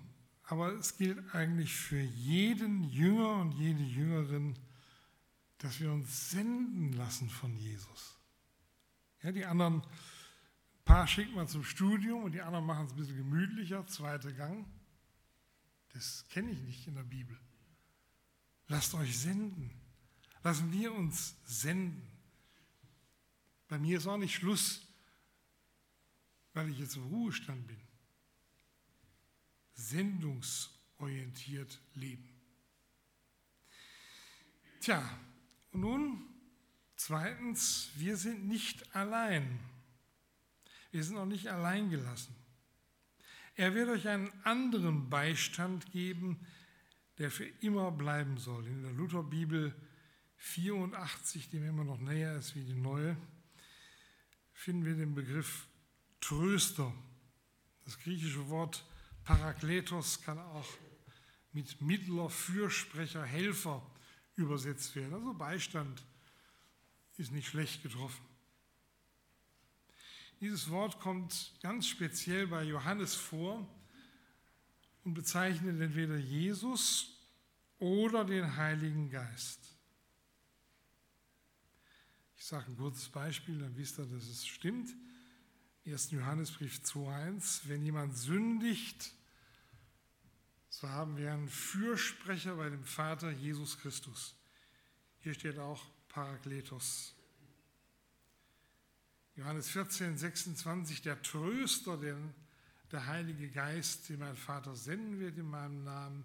Aber 0.44 0.72
es 0.72 0.96
gilt 0.96 1.34
eigentlich 1.34 1.74
für 1.74 2.00
jeden 2.00 2.84
Jünger 2.84 3.40
und 3.40 3.52
jede 3.52 3.82
Jüngerin, 3.82 4.58
dass 5.58 5.80
wir 5.80 5.92
uns 5.92 6.30
senden 6.30 6.92
lassen 6.92 7.28
von 7.28 7.56
Jesus. 7.56 8.16
Ja, 9.22 9.32
die 9.32 9.44
anderen, 9.44 9.82
ein 9.82 10.84
paar 10.84 11.06
schickt 11.06 11.34
man 11.34 11.48
zum 11.48 11.64
Studium 11.64 12.24
und 12.24 12.32
die 12.32 12.40
anderen 12.40 12.64
machen 12.64 12.86
es 12.86 12.92
ein 12.92 12.96
bisschen 12.96 13.16
gemütlicher, 13.16 13.86
zweiter 13.86 14.32
Gang. 14.32 14.66
Das 15.92 16.24
kenne 16.28 16.52
ich 16.52 16.60
nicht 16.60 16.86
in 16.86 16.94
der 16.94 17.02
Bibel. 17.02 17.36
Lasst 18.68 18.94
euch 18.94 19.18
senden. 19.18 19.70
Lassen 20.44 20.72
wir 20.72 20.94
uns 20.94 21.34
senden. 21.44 22.08
Bei 23.66 23.78
mir 23.78 23.98
ist 23.98 24.06
auch 24.06 24.16
nicht 24.16 24.34
Schluss, 24.34 24.86
weil 26.52 26.70
ich 26.70 26.78
jetzt 26.78 26.94
im 26.96 27.06
Ruhestand 27.06 27.66
bin. 27.66 27.80
Sendungsorientiert 29.74 31.80
leben. 31.94 32.28
Tja, 34.80 35.02
und 35.72 35.80
nun 35.80 36.26
zweitens, 36.96 37.90
wir 37.96 38.16
sind 38.16 38.46
nicht 38.46 38.94
allein. 38.94 39.58
Wir 40.90 41.04
sind 41.04 41.16
auch 41.16 41.26
nicht 41.26 41.48
allein 41.48 41.90
gelassen. 41.90 42.34
Er 43.54 43.74
wird 43.74 43.88
euch 43.88 44.08
einen 44.08 44.32
anderen 44.44 45.10
Beistand 45.10 45.90
geben, 45.92 46.38
der 47.18 47.30
für 47.30 47.46
immer 47.60 47.90
bleiben 47.90 48.38
soll. 48.38 48.66
In 48.66 48.82
der 48.82 48.92
Lutherbibel 48.92 49.74
84, 50.36 51.50
die 51.50 51.58
mir 51.58 51.70
immer 51.70 51.84
noch 51.84 51.98
näher 51.98 52.36
ist 52.36 52.54
wie 52.54 52.64
die 52.64 52.74
neue, 52.74 53.16
finden 54.52 54.84
wir 54.84 54.94
den 54.94 55.14
Begriff 55.14 55.66
Tröster. 56.20 56.92
Das 57.84 57.98
griechische 57.98 58.48
Wort 58.48 58.84
Parakletos 59.24 60.22
kann 60.22 60.38
auch 60.38 60.68
mit 61.52 61.80
Mittler, 61.82 62.30
Fürsprecher, 62.30 63.24
Helfer 63.24 63.82
übersetzt 64.38 64.94
werden. 64.96 65.14
Also 65.14 65.34
Beistand 65.34 66.02
ist 67.16 67.32
nicht 67.32 67.48
schlecht 67.48 67.82
getroffen. 67.82 68.24
Dieses 70.40 70.70
Wort 70.70 71.00
kommt 71.00 71.52
ganz 71.62 71.88
speziell 71.88 72.46
bei 72.46 72.62
Johannes 72.62 73.14
vor 73.14 73.68
und 75.04 75.14
bezeichnet 75.14 75.80
entweder 75.80 76.16
Jesus 76.16 77.16
oder 77.78 78.24
den 78.24 78.56
Heiligen 78.56 79.10
Geist. 79.10 79.60
Ich 82.36 82.44
sage 82.44 82.70
ein 82.70 82.76
kurzes 82.76 83.08
Beispiel, 83.08 83.58
dann 83.58 83.76
wisst 83.76 83.98
ihr, 83.98 84.06
dass 84.06 84.24
es 84.28 84.46
stimmt. 84.46 84.94
1. 85.84 86.12
Johannesbrief 86.12 86.80
2.1, 86.84 87.62
wenn 87.66 87.84
jemand 87.84 88.16
sündigt, 88.16 89.12
so 90.68 90.88
haben 90.88 91.16
wir 91.16 91.32
einen 91.32 91.48
Fürsprecher 91.48 92.56
bei 92.56 92.68
dem 92.70 92.84
Vater 92.84 93.30
Jesus 93.30 93.78
Christus. 93.78 94.36
Hier 95.20 95.34
steht 95.34 95.58
auch 95.58 95.84
Parakletos. 96.08 97.14
Johannes 99.36 99.68
14, 99.70 100.18
26, 100.18 101.02
der 101.02 101.22
Tröster, 101.22 101.96
den 101.96 102.34
der 102.90 103.06
Heilige 103.06 103.50
Geist, 103.50 104.08
den 104.08 104.20
mein 104.20 104.36
Vater 104.36 104.74
senden 104.74 105.20
wird 105.20 105.36
in 105.36 105.46
meinem 105.46 105.84
Namen, 105.84 106.24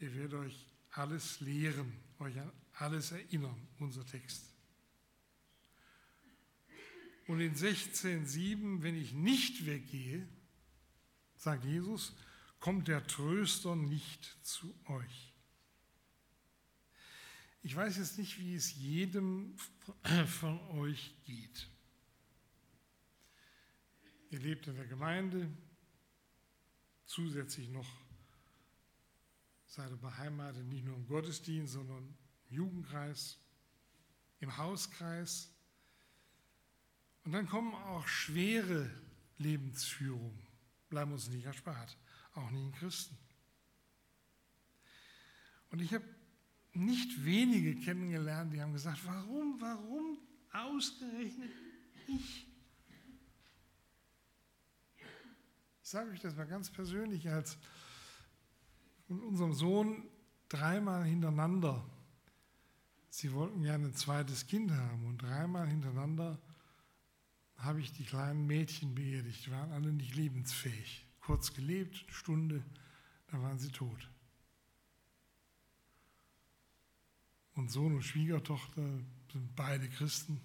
der 0.00 0.14
wird 0.14 0.34
euch 0.34 0.66
alles 0.92 1.40
lehren, 1.40 1.92
euch 2.18 2.38
an 2.40 2.50
alles 2.80 3.12
erinnern, 3.12 3.68
unser 3.78 4.06
Text. 4.06 4.54
Und 7.26 7.40
in 7.40 7.54
16,7, 7.54 8.82
wenn 8.82 8.96
ich 8.96 9.12
nicht 9.12 9.66
weggehe, 9.66 10.26
sagt 11.36 11.64
Jesus, 11.64 12.16
kommt 12.60 12.88
der 12.88 13.06
Tröster 13.06 13.74
nicht 13.74 14.38
zu 14.42 14.72
euch. 14.86 15.32
Ich 17.62 17.74
weiß 17.74 17.96
jetzt 17.96 18.18
nicht, 18.18 18.38
wie 18.38 18.54
es 18.54 18.74
jedem 18.74 19.56
von 20.26 20.60
euch 20.70 21.14
geht. 21.24 21.68
Ihr 24.30 24.38
lebt 24.38 24.66
in 24.66 24.76
der 24.76 24.86
Gemeinde, 24.86 25.50
zusätzlich 27.04 27.68
noch 27.68 27.88
seid 29.66 29.90
ihr 29.90 29.96
beheimatet 29.96 30.66
nicht 30.66 30.84
nur 30.84 30.96
im 30.96 31.06
Gottesdienst, 31.06 31.74
sondern 31.74 32.16
im 32.48 32.56
Jugendkreis, 32.56 33.38
im 34.40 34.56
Hauskreis. 34.56 35.52
Und 37.24 37.32
dann 37.32 37.48
kommen 37.48 37.74
auch 37.74 38.06
schwere 38.06 38.90
Lebensführungen, 39.38 40.46
bleiben 40.88 41.12
uns 41.12 41.28
nicht 41.28 41.44
erspart, 41.44 41.96
auch 42.34 42.50
nicht 42.50 42.62
in 42.62 42.72
Christen. 42.72 43.18
Und 45.70 45.80
ich 45.80 45.92
habe 45.94 46.04
nicht 46.72 47.24
wenige 47.24 47.76
kennengelernt, 47.76 48.52
die 48.52 48.60
haben 48.60 48.72
gesagt, 48.72 49.04
warum, 49.04 49.60
warum 49.60 50.18
ausgerechnet 50.52 51.50
ich? 52.06 52.46
Ich 55.82 55.88
sage 55.88 56.10
euch 56.10 56.20
das 56.20 56.36
mal 56.36 56.46
ganz 56.46 56.70
persönlich, 56.70 57.28
als 57.28 57.58
mit 59.08 59.22
unserem 59.22 59.52
Sohn 59.52 60.08
dreimal 60.48 61.04
hintereinander, 61.04 61.84
sie 63.08 63.32
wollten 63.32 63.62
gerne 63.62 63.88
ein 63.88 63.94
zweites 63.94 64.46
Kind 64.46 64.70
haben 64.70 65.06
und 65.06 65.18
dreimal 65.18 65.66
hintereinander 65.66 66.40
habe 67.56 67.80
ich 67.80 67.92
die 67.92 68.04
kleinen 68.04 68.46
Mädchen 68.46 68.94
beerdigt, 68.94 69.50
waren 69.50 69.72
alle 69.72 69.92
nicht 69.92 70.14
lebensfähig. 70.14 71.09
Kurz 71.30 71.54
gelebt, 71.54 72.02
eine 72.02 72.12
Stunde, 72.12 72.64
dann 73.28 73.40
waren 73.42 73.56
sie 73.56 73.70
tot. 73.70 74.10
Und 77.54 77.70
Sohn 77.70 77.94
und 77.94 78.02
Schwiegertochter 78.02 78.82
sind 79.30 79.54
beide 79.54 79.88
Christen. 79.88 80.40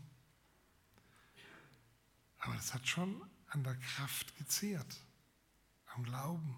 Aber 2.38 2.54
das 2.54 2.72
hat 2.72 2.88
schon 2.88 3.20
an 3.48 3.64
der 3.64 3.74
Kraft 3.78 4.38
gezehrt 4.38 5.02
am 5.96 6.04
Glauben. 6.04 6.56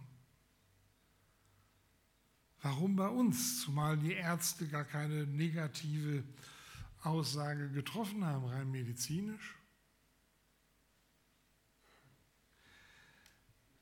Warum 2.61 2.97
bei 2.97 3.07
uns, 3.07 3.61
zumal 3.61 3.97
die 3.97 4.11
Ärzte 4.11 4.67
gar 4.67 4.83
keine 4.83 5.25
negative 5.25 6.25
Aussage 7.01 7.71
getroffen 7.71 8.25
haben, 8.25 8.43
rein 8.43 8.69
medizinisch? 8.71 9.56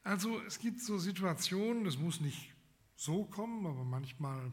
Also 0.06 0.40
es 0.44 0.60
gibt 0.60 0.82
so 0.82 1.00
Situationen, 1.00 1.84
das 1.84 1.98
muss 1.98 2.22
nicht 2.22 2.54
so 2.96 3.26
kommen, 3.26 3.66
aber 3.66 3.84
manchmal 3.84 4.52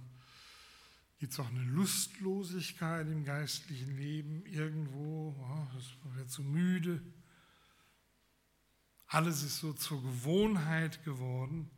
gibt 1.18 1.34
es 1.34 1.40
auch 1.40 1.48
eine 1.48 1.62
Lustlosigkeit 1.64 3.06
im 3.06 3.22
geistlichen 3.22 3.94
Leben 3.98 4.46
irgendwo. 4.46 5.36
Oh, 5.38 5.68
man 6.04 6.16
wird 6.16 6.30
zu 6.30 6.42
müde. 6.42 7.02
Alles 9.08 9.42
ist 9.42 9.58
so 9.58 9.74
zur 9.74 10.02
Gewohnheit 10.02 11.04
geworden. 11.04 11.70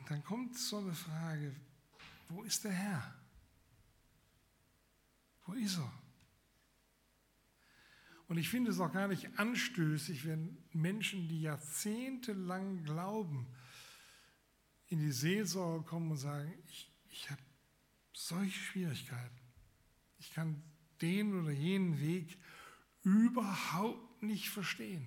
Und 0.00 0.10
dann 0.10 0.24
kommt 0.24 0.58
so 0.58 0.78
eine 0.78 0.94
Frage, 0.94 1.54
wo 2.28 2.42
ist 2.42 2.64
der 2.64 2.72
Herr? 2.72 3.14
Wo 5.46 5.52
ist 5.52 5.78
er? 5.78 5.92
Und 8.26 8.36
ich 8.36 8.48
finde 8.48 8.72
es 8.72 8.80
auch 8.80 8.92
gar 8.92 9.06
nicht 9.06 9.38
anstößig, 9.38 10.26
wenn 10.26 10.59
Menschen, 10.74 11.28
die 11.28 11.42
jahrzehntelang 11.42 12.84
glauben, 12.84 13.46
in 14.88 14.98
die 15.00 15.12
Seelsorge 15.12 15.84
kommen 15.84 16.10
und 16.10 16.16
sagen, 16.16 16.52
ich, 16.68 16.90
ich 17.10 17.30
habe 17.30 17.42
solche 18.12 18.58
Schwierigkeiten. 18.58 19.38
Ich 20.18 20.32
kann 20.32 20.62
den 21.00 21.40
oder 21.40 21.50
jenen 21.50 22.00
Weg 22.00 22.36
überhaupt 23.02 24.22
nicht 24.22 24.50
verstehen. 24.50 25.06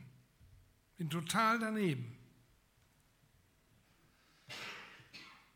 Bin 0.98 1.10
total 1.10 1.60
daneben. 1.60 2.18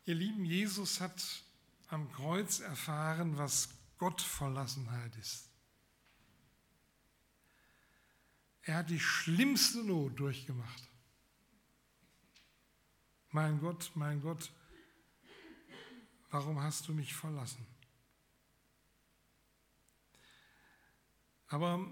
Ihr 0.04 0.14
Lieben, 0.14 0.44
Jesus 0.44 1.00
hat 1.00 1.42
am 1.88 2.10
Kreuz 2.12 2.60
erfahren, 2.60 3.36
was 3.36 3.68
Gottverlassenheit 3.98 5.16
ist. 5.16 5.47
Er 8.68 8.76
hat 8.76 8.90
die 8.90 9.00
schlimmste 9.00 9.82
Not 9.82 10.20
durchgemacht. 10.20 10.90
Mein 13.30 13.60
Gott, 13.60 13.90
mein 13.94 14.20
Gott, 14.20 14.52
warum 16.28 16.60
hast 16.60 16.86
du 16.86 16.92
mich 16.92 17.14
verlassen? 17.14 17.66
Aber 21.46 21.82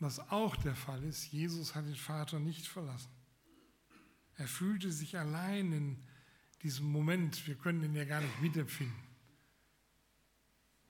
was 0.00 0.18
auch 0.30 0.56
der 0.56 0.74
Fall 0.74 1.04
ist, 1.04 1.30
Jesus 1.30 1.76
hat 1.76 1.84
den 1.84 1.94
Vater 1.94 2.40
nicht 2.40 2.66
verlassen. 2.66 3.12
Er 4.38 4.48
fühlte 4.48 4.90
sich 4.90 5.16
allein 5.16 5.70
in 5.70 6.04
diesem 6.64 6.90
Moment. 6.90 7.46
Wir 7.46 7.54
können 7.54 7.84
ihn 7.84 7.94
ja 7.94 8.04
gar 8.04 8.22
nicht 8.22 8.42
mitempfinden. 8.42 9.04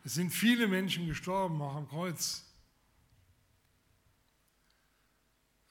Es 0.04 0.14
sind 0.14 0.30
viele 0.30 0.68
Menschen 0.68 1.06
gestorben, 1.06 1.60
auch 1.60 1.76
am 1.76 1.86
Kreuz. 1.86 2.46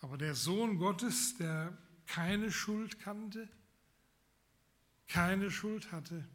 Aber 0.02 0.18
der 0.18 0.36
Sohn 0.36 0.78
Gottes, 0.78 1.38
der 1.38 1.78
keine 2.08 2.52
Schuld 2.52 3.00
kannte, 3.00 3.48
keine 5.08 5.52
Schuld 5.52 5.92
hatte, 5.92 6.28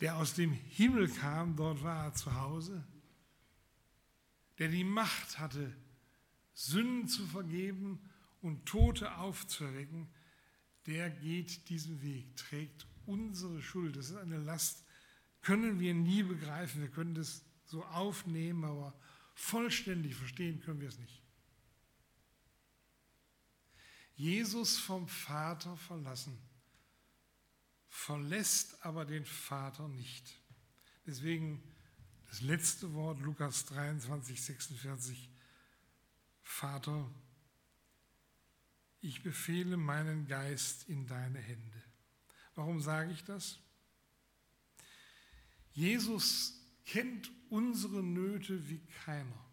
der 0.00 0.16
aus 0.16 0.34
dem 0.34 0.52
Himmel 0.52 1.08
kam, 1.08 1.56
dort 1.56 1.82
war 1.82 2.06
er 2.06 2.14
zu 2.14 2.34
Hause, 2.34 2.84
der 4.58 4.68
die 4.68 4.84
Macht 4.84 5.38
hatte, 5.38 5.74
Sünden 6.52 7.08
zu 7.08 7.26
vergeben 7.26 8.00
und 8.42 8.66
Tote 8.66 9.16
aufzuerwecken, 9.16 10.08
der 10.86 11.10
geht 11.10 11.68
diesen 11.68 12.02
Weg, 12.02 12.36
trägt 12.36 12.86
unsere 13.06 13.62
Schuld. 13.62 13.96
Das 13.96 14.10
ist 14.10 14.16
eine 14.16 14.38
Last, 14.38 14.84
können 15.42 15.78
wir 15.78 15.94
nie 15.94 16.22
begreifen. 16.22 16.80
Wir 16.80 16.88
können 16.88 17.14
das 17.14 17.44
so 17.64 17.84
aufnehmen, 17.84 18.64
aber 18.64 18.98
vollständig 19.34 20.14
verstehen 20.14 20.60
können 20.60 20.80
wir 20.80 20.88
es 20.88 20.98
nicht. 20.98 21.22
Jesus 24.18 24.78
vom 24.78 25.06
Vater 25.06 25.76
verlassen 25.76 26.36
verlässt 27.88 28.84
aber 28.84 29.04
den 29.04 29.24
Vater 29.24 29.88
nicht. 29.88 30.40
Deswegen 31.06 31.62
das 32.28 32.40
letzte 32.40 32.92
Wort, 32.94 33.20
Lukas 33.20 33.64
23, 33.66 34.42
46, 34.42 35.30
Vater, 36.42 37.08
ich 39.00 39.22
befehle 39.22 39.76
meinen 39.76 40.26
Geist 40.26 40.88
in 40.88 41.06
deine 41.06 41.38
Hände. 41.38 41.82
Warum 42.56 42.80
sage 42.80 43.12
ich 43.12 43.22
das? 43.22 43.60
Jesus 45.72 46.60
kennt 46.84 47.30
unsere 47.50 48.02
Nöte 48.02 48.68
wie 48.68 48.84
keiner. 49.04 49.44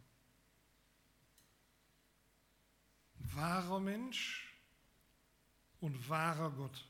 Wahrer 3.20 3.80
Mensch 3.80 4.45
und 5.86 6.10
wahrer 6.10 6.50
Gott. 6.52 6.84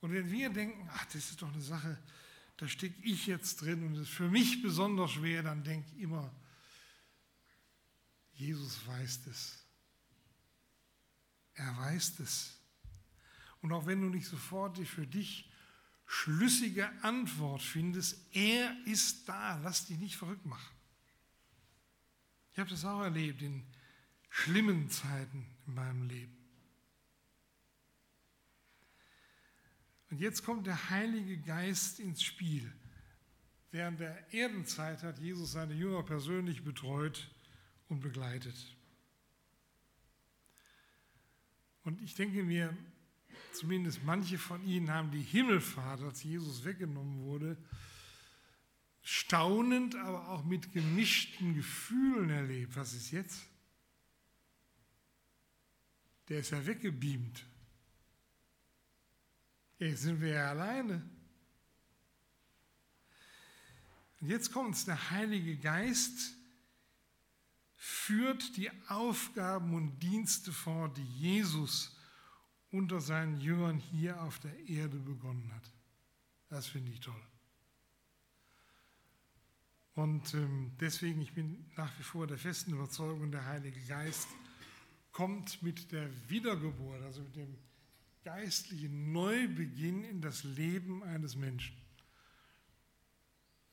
Und 0.00 0.12
wenn 0.12 0.30
wir 0.30 0.48
denken, 0.48 0.88
ach, 0.92 1.04
das 1.06 1.16
ist 1.16 1.42
doch 1.42 1.52
eine 1.52 1.60
Sache, 1.60 1.98
da 2.56 2.66
stecke 2.66 3.00
ich 3.02 3.26
jetzt 3.26 3.60
drin 3.60 3.84
und 3.84 3.94
das 3.94 4.04
ist 4.04 4.14
für 4.14 4.30
mich 4.30 4.62
besonders 4.62 5.12
schwer, 5.12 5.42
dann 5.42 5.62
denk 5.62 5.84
immer, 5.98 6.32
Jesus 8.32 8.86
weiß 8.86 9.26
es. 9.26 9.64
Er 11.54 11.76
weiß 11.76 12.20
es. 12.20 12.56
Und 13.60 13.72
auch 13.72 13.86
wenn 13.86 14.00
du 14.00 14.08
nicht 14.08 14.26
sofort 14.26 14.78
die 14.78 14.86
für 14.86 15.06
dich 15.06 15.50
schlüssige 16.06 16.90
Antwort 17.02 17.60
findest, 17.60 18.34
er 18.34 18.74
ist 18.86 19.28
da, 19.28 19.58
lass 19.58 19.86
dich 19.86 19.98
nicht 19.98 20.16
verrückt 20.16 20.46
machen. 20.46 20.74
Ich 22.52 22.58
habe 22.58 22.70
das 22.70 22.84
auch 22.84 23.02
erlebt 23.02 23.42
in 23.42 23.66
schlimmen 24.30 24.88
Zeiten 24.88 25.46
in 25.68 25.74
meinem 25.74 26.02
Leben. 26.08 26.36
Und 30.10 30.18
jetzt 30.20 30.42
kommt 30.42 30.66
der 30.66 30.90
Heilige 30.90 31.36
Geist 31.38 32.00
ins 32.00 32.22
Spiel. 32.22 32.72
Während 33.70 34.00
der 34.00 34.32
Erdenzeit 34.32 35.02
hat 35.02 35.18
Jesus 35.18 35.52
seine 35.52 35.74
Jünger 35.74 36.02
persönlich 36.02 36.64
betreut 36.64 37.30
und 37.88 38.00
begleitet. 38.00 38.56
Und 41.84 42.00
ich 42.00 42.14
denke 42.14 42.42
mir, 42.42 42.74
zumindest 43.52 44.02
manche 44.04 44.38
von 44.38 44.66
ihnen 44.66 44.90
haben 44.90 45.10
die 45.10 45.22
Himmelfahrt, 45.22 46.00
als 46.00 46.22
Jesus 46.22 46.64
weggenommen 46.64 47.24
wurde, 47.24 47.58
staunend, 49.02 49.94
aber 49.96 50.28
auch 50.30 50.44
mit 50.44 50.72
gemischten 50.72 51.54
Gefühlen 51.54 52.30
erlebt. 52.30 52.74
Was 52.76 52.94
ist 52.94 53.10
jetzt? 53.10 53.46
Der 56.28 56.40
ist 56.40 56.50
ja 56.50 56.64
weggebeamt. 56.66 57.44
Jetzt 59.78 60.02
sind 60.02 60.20
wir 60.20 60.34
ja 60.34 60.50
alleine. 60.50 61.08
Und 64.20 64.28
jetzt 64.28 64.52
kommt 64.52 64.74
es, 64.74 64.84
der 64.84 65.10
Heilige 65.10 65.56
Geist 65.56 66.34
führt 67.76 68.56
die 68.56 68.70
Aufgaben 68.88 69.74
und 69.74 70.00
Dienste 70.00 70.52
vor, 70.52 70.92
die 70.92 71.04
Jesus 71.04 71.96
unter 72.72 73.00
seinen 73.00 73.40
Jüngern 73.40 73.78
hier 73.78 74.20
auf 74.22 74.40
der 74.40 74.58
Erde 74.68 74.98
begonnen 74.98 75.52
hat. 75.54 75.72
Das 76.48 76.66
finde 76.66 76.90
ich 76.92 77.00
toll. 77.00 77.22
Und 79.94 80.34
ähm, 80.34 80.72
deswegen, 80.80 81.20
ich 81.22 81.32
bin 81.32 81.70
nach 81.76 81.96
wie 81.98 82.02
vor 82.02 82.26
der 82.26 82.38
festen 82.38 82.72
Überzeugung, 82.72 83.30
der 83.30 83.46
Heilige 83.46 83.80
Geist 83.86 84.28
kommt 85.12 85.62
mit 85.62 85.92
der 85.92 86.08
Wiedergeburt, 86.28 87.02
also 87.02 87.22
mit 87.22 87.36
dem 87.36 87.58
geistlichen 88.24 89.12
Neubeginn 89.12 90.04
in 90.04 90.20
das 90.20 90.44
Leben 90.44 91.02
eines 91.02 91.36
Menschen. 91.36 91.76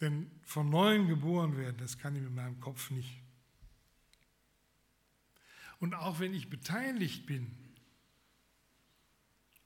Denn 0.01 0.29
von 0.43 0.69
neuem 0.69 1.07
geboren 1.07 1.57
werden, 1.57 1.77
das 1.77 1.97
kann 1.97 2.15
ich 2.15 2.21
mit 2.21 2.33
meinem 2.33 2.59
Kopf 2.59 2.89
nicht. 2.91 3.21
Und 5.79 5.93
auch 5.93 6.19
wenn 6.19 6.33
ich 6.33 6.49
beteiligt 6.49 7.25
bin 7.25 7.55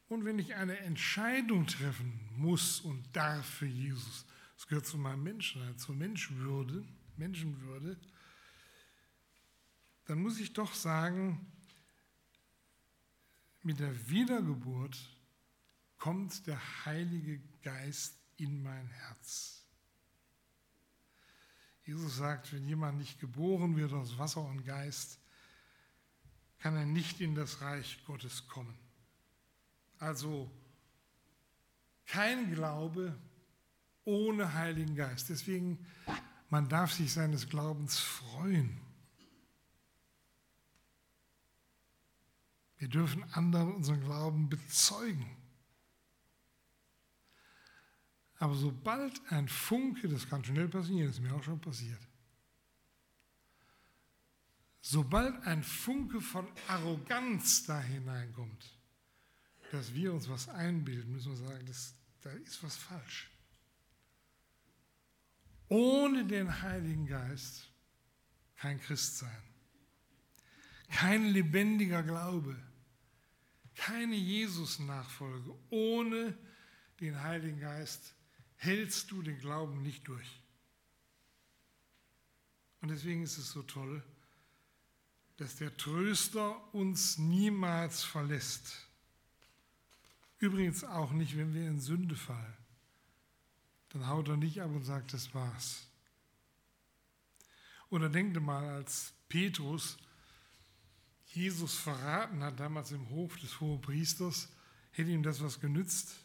und 0.08 0.26
wenn 0.26 0.40
ich 0.40 0.56
eine 0.56 0.78
Entscheidung 0.80 1.68
treffen 1.68 2.20
muss 2.36 2.82
und 2.82 3.16
darf 3.16 3.46
für 3.46 3.68
Jesus, 3.68 4.26
das 4.56 4.68
gehört 4.68 4.86
zu 4.86 4.98
meinem 4.98 5.24
Menschenheit, 5.24 5.80
zur 5.80 5.96
Menschenwürde, 5.96 6.84
Menschenwürde, 7.16 7.98
dann 10.06 10.22
muss 10.22 10.40
ich 10.40 10.54
doch 10.54 10.74
sagen, 10.74 11.46
mit 13.64 13.80
der 13.80 14.10
Wiedergeburt 14.10 14.98
kommt 15.98 16.48
der 16.48 16.60
Heilige 16.86 17.40
Geist 17.62 18.18
in 18.38 18.64
mein 18.64 18.88
Herz. 18.88 19.66
Jesus 21.84 22.18
sagt, 22.18 22.54
wenn 22.54 22.68
jemand 22.68 23.00
nicht 23.00 23.20
geboren 23.20 23.76
wird 23.76 23.94
aus 23.94 24.18
Wasser 24.18 24.42
und 24.42 24.64
Geist, 24.64 25.20
kann 26.60 26.76
er 26.76 26.86
nicht 26.86 27.20
in 27.20 27.36
das 27.36 27.62
Reich 27.62 28.04
Gottes 28.06 28.48
kommen. 28.48 28.78
Also 29.98 30.52
kein 32.06 32.54
Glaube 32.54 33.18
ohne 34.06 34.54
Heiligen 34.54 34.96
Geist. 34.96 35.30
Deswegen, 35.30 35.86
man 36.50 36.70
darf 36.70 36.94
sich 36.94 37.14
seines 37.14 37.50
Glaubens 37.50 37.98
freuen. 37.98 38.80
Wir 42.80 42.88
dürfen 42.88 43.24
anderen 43.34 43.76
unseren 43.76 44.02
Glauben 44.02 44.50
bezeugen. 44.50 45.30
Aber 48.38 48.56
sobald 48.56 49.22
ein 49.32 49.50
Funke, 49.50 50.08
das 50.08 50.28
kann 50.30 50.46
schnell 50.46 50.70
passieren, 50.70 51.08
das 51.08 51.18
ist 51.18 51.22
mir 51.22 51.36
auch 51.36 51.44
schon 51.44 51.60
passiert, 51.60 52.00
sobald 54.80 55.44
ein 55.46 55.62
Funke 55.62 56.22
von 56.22 56.48
Arroganz 56.70 57.66
da 57.66 57.82
hineinkommt, 57.82 58.80
dass 59.74 59.94
wir 59.94 60.14
uns 60.14 60.30
was 60.30 60.48
einbilden, 60.48 61.12
müssen 61.12 61.34
wir 61.34 61.50
sagen, 61.50 61.66
das, 61.66 61.94
da 62.22 62.32
ist 62.32 62.64
was 62.64 62.78
falsch. 62.78 63.30
Ohne 65.68 66.26
den 66.26 66.62
Heiligen 66.62 67.08
Geist 67.08 67.70
kein 68.56 68.80
Christsein, 68.80 69.44
kein 70.90 71.26
lebendiger 71.26 72.04
Glaube, 72.04 72.56
keine 73.80 74.16
Jesus-Nachfolge. 74.16 75.56
Ohne 75.70 76.38
den 77.00 77.24
Heiligen 77.24 77.62
Geist 77.62 78.14
hältst 78.58 79.10
du 79.10 79.22
den 79.22 79.40
Glauben 79.40 79.82
nicht 79.82 80.06
durch. 80.08 80.44
Und 82.82 82.90
deswegen 82.90 83.24
ist 83.24 83.38
es 83.38 83.52
so 83.52 83.64
toll, 83.64 84.04
dass 85.38 85.56
der 85.56 85.76
Tröster 85.78 86.74
uns 86.74 87.18
niemals 87.18 88.04
verlässt. 88.04 88.86
Übrigens 90.40 90.84
auch 90.84 91.12
nicht, 91.12 91.38
wenn 91.38 91.54
wir 91.54 91.66
in 91.66 91.80
Sünde 91.80 92.16
fallen. 92.16 92.58
Dann 93.90 94.08
haut 94.08 94.28
er 94.28 94.38
nicht 94.38 94.62
ab 94.62 94.72
und 94.72 94.84
sagt, 94.84 95.14
das 95.14 95.34
war's. 95.34 95.88
Oder 97.90 98.10
denkt 98.10 98.40
mal, 98.42 98.68
als 98.68 99.14
Petrus 99.30 99.98
Jesus 101.30 101.76
verraten 101.76 102.44
hat, 102.44 102.60
damals 102.60 102.92
im 102.92 103.10
Hof 103.10 103.38
des 103.38 103.60
Hohepriesters, 103.60 104.50
hätte 104.92 105.12
ihm 105.12 105.24
das 105.24 105.42
was 105.42 105.60
genützt? 105.60 106.16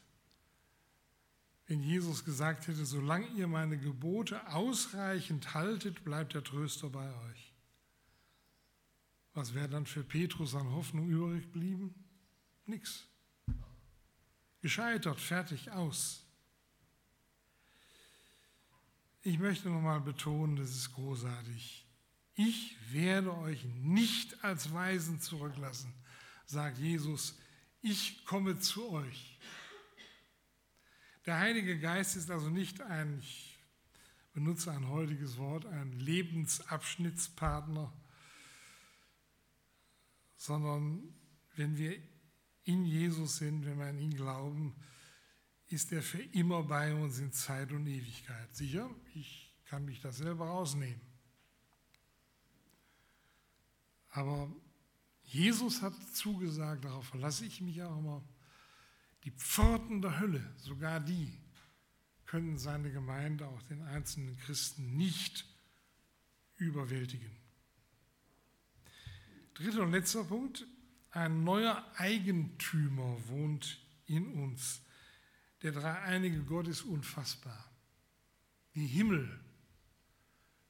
Wenn 1.67 1.83
Jesus 1.83 2.25
gesagt 2.25 2.67
hätte, 2.67 2.85
solange 2.85 3.27
ihr 3.29 3.47
meine 3.47 3.79
Gebote 3.79 4.47
ausreichend 4.49 5.55
haltet, 5.55 6.05
bleibt 6.05 6.35
der 6.35 6.45
Tröster 6.45 6.91
bei 6.91 7.09
euch. 7.31 7.53
Was 9.35 9.55
wäre 9.55 9.69
dann 9.69 9.87
für 9.87 10.05
Petrus 10.05 10.55
an 10.55 10.71
Hoffnung 10.71 11.09
übrig 11.09 11.45
geblieben? 11.45 11.95
Nix. 12.67 13.07
Gescheitert, 14.61 15.21
fertig, 15.21 15.71
aus. 15.71 16.25
Ich 19.23 19.39
möchte 19.39 19.69
nochmal 19.69 20.01
betonen, 20.01 20.57
das 20.57 20.71
ist 20.71 20.93
großartig. 20.95 21.84
Ich 22.37 22.77
werde 22.91 23.37
euch 23.37 23.65
nicht 23.65 24.43
als 24.43 24.73
Weisen 24.73 25.21
zurücklassen, 25.21 25.95
sagt 26.47 26.79
Jesus. 26.79 27.39
Ich 27.81 28.25
komme 28.25 28.59
zu 28.59 28.91
euch. 28.91 29.39
Der 31.27 31.39
Heilige 31.39 31.79
Geist 31.79 32.17
ist 32.17 32.31
also 32.31 32.51
nicht 32.51 32.81
ein, 32.81 33.19
ich 33.21 33.57
benutze 34.33 34.73
ein 34.73 34.89
heutiges 34.89 35.39
Wort, 35.39 35.65
ein 35.65 35.93
Lebensabschnittspartner, 35.93 37.93
sondern 40.37 41.15
wenn 41.55 41.79
wir 41.79 41.97
in 42.65 42.85
Jesus 42.85 43.37
sind, 43.37 43.65
wenn 43.65 43.79
wir 43.79 43.87
an 43.87 43.99
ihn 43.99 44.15
glauben, 44.15 44.75
ist 45.69 45.93
er 45.93 46.03
für 46.03 46.23
immer 46.23 46.65
bei 46.65 46.95
uns 46.95 47.21
in 47.21 47.33
Zeit 47.33 47.71
und 47.73 47.87
Ewigkeit. 47.87 48.55
Sicher, 48.55 48.91
ich 49.15 49.55
kann 49.67 49.85
mich 49.85 50.01
das 50.01 50.19
selber 50.19 50.47
rausnehmen. 50.47 51.14
Aber 54.15 54.49
Jesus 55.25 55.83
hat 55.83 55.93
zugesagt, 56.13 56.85
darauf 56.85 57.09
verlasse 57.09 57.45
ich 57.45 57.61
mich 57.61 57.83
auch 57.83 57.99
immer, 57.99 58.23
die 59.25 59.33
Pforten 59.33 60.03
der 60.03 60.21
Hölle, 60.21 60.55
sogar 60.57 61.01
die, 61.01 61.37
können 62.25 62.57
seine 62.57 62.93
Gemeinde, 62.93 63.49
auch 63.49 63.63
den 63.63 63.83
einzelnen 63.83 64.39
Christen, 64.39 64.97
nicht 64.97 65.45
überwältigen. 66.57 67.31
Dritter 69.55 69.83
und 69.83 69.91
letzter 69.91 70.25
Punkt. 70.25 70.65
Ein 71.11 71.43
neuer 71.43 71.85
Eigentümer 71.97 73.17
wohnt 73.29 73.81
in 74.07 74.33
uns. 74.33 74.81
Der 75.63 75.73
dreieinige 75.73 76.43
Gott 76.45 76.69
ist 76.69 76.83
unfassbar. 76.83 77.69
Die 78.75 78.87
Himmel 78.87 79.41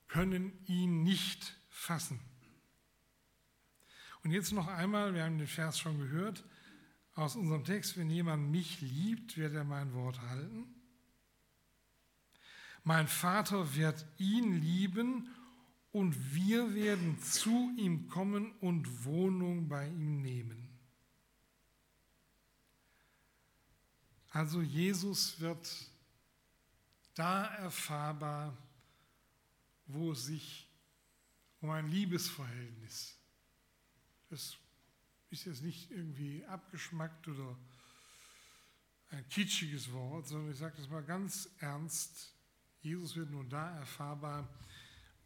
können 0.08 0.52
ihn 0.66 1.02
nicht 1.02 1.54
fassen. 1.68 2.20
Und 4.24 4.30
jetzt 4.30 4.52
noch 4.52 4.66
einmal, 4.66 5.14
wir 5.14 5.24
haben 5.24 5.38
den 5.38 5.46
Vers 5.46 5.78
schon 5.78 5.98
gehört, 5.98 6.42
aus 7.14 7.36
unserem 7.36 7.64
Text, 7.64 7.96
wenn 7.96 8.10
jemand 8.10 8.50
mich 8.50 8.80
liebt, 8.80 9.36
wird 9.36 9.54
er 9.54 9.64
mein 9.64 9.92
Wort 9.92 10.20
halten. 10.22 10.66
Mein 12.82 13.06
Vater 13.06 13.76
wird 13.76 14.04
ihn 14.18 14.60
lieben 14.60 15.28
und 15.92 16.34
wir 16.34 16.74
werden 16.74 17.20
zu 17.20 17.72
ihm 17.76 18.08
kommen 18.08 18.50
und 18.60 19.04
Wohnung 19.04 19.68
bei 19.68 19.86
ihm 19.86 20.22
nehmen. 20.22 20.68
Also 24.30 24.60
Jesus 24.60 25.38
wird 25.38 25.70
da 27.14 27.44
erfahrbar, 27.44 28.56
wo 29.86 30.12
es 30.12 30.24
sich 30.24 30.68
um 31.60 31.70
ein 31.70 31.88
Liebesverhältnis, 31.88 33.16
das 34.34 34.56
ist 35.30 35.44
jetzt 35.44 35.62
nicht 35.62 35.92
irgendwie 35.92 36.44
abgeschmackt 36.46 37.28
oder 37.28 37.56
ein 39.10 39.28
kitschiges 39.28 39.92
Wort, 39.92 40.26
sondern 40.26 40.50
ich 40.50 40.58
sage 40.58 40.76
das 40.76 40.88
mal 40.88 41.04
ganz 41.04 41.48
ernst, 41.60 42.34
Jesus 42.80 43.14
wird 43.14 43.30
nur 43.30 43.44
da 43.44 43.78
erfahrbar, 43.78 44.52